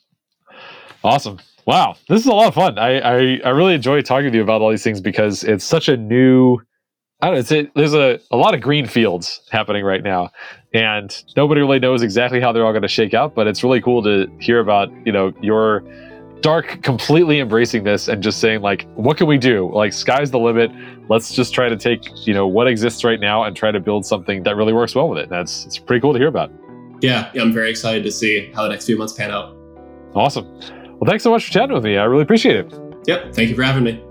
[1.02, 1.40] Awesome.
[1.66, 1.96] Wow.
[2.08, 2.78] This is a lot of fun.
[2.78, 5.88] I, I, I really enjoy talking to you about all these things because it's such
[5.88, 6.58] a new
[7.20, 10.30] I don't know, it's a, there's a, a lot of green fields happening right now
[10.74, 13.80] and nobody really knows exactly how they're all going to shake out, but it's really
[13.80, 15.82] cool to hear about, you know, your
[16.44, 19.72] Dark completely embracing this and just saying like, what can we do?
[19.72, 20.70] Like, sky's the limit.
[21.08, 24.04] Let's just try to take you know what exists right now and try to build
[24.04, 25.22] something that really works well with it.
[25.22, 26.52] And that's it's pretty cool to hear about.
[27.00, 29.56] Yeah, yeah, I'm very excited to see how the next few months pan out.
[30.14, 30.46] Awesome.
[30.98, 31.96] Well, thanks so much for chatting with me.
[31.96, 32.74] I really appreciate it.
[33.06, 33.34] Yep.
[33.34, 34.04] Thank you for having me.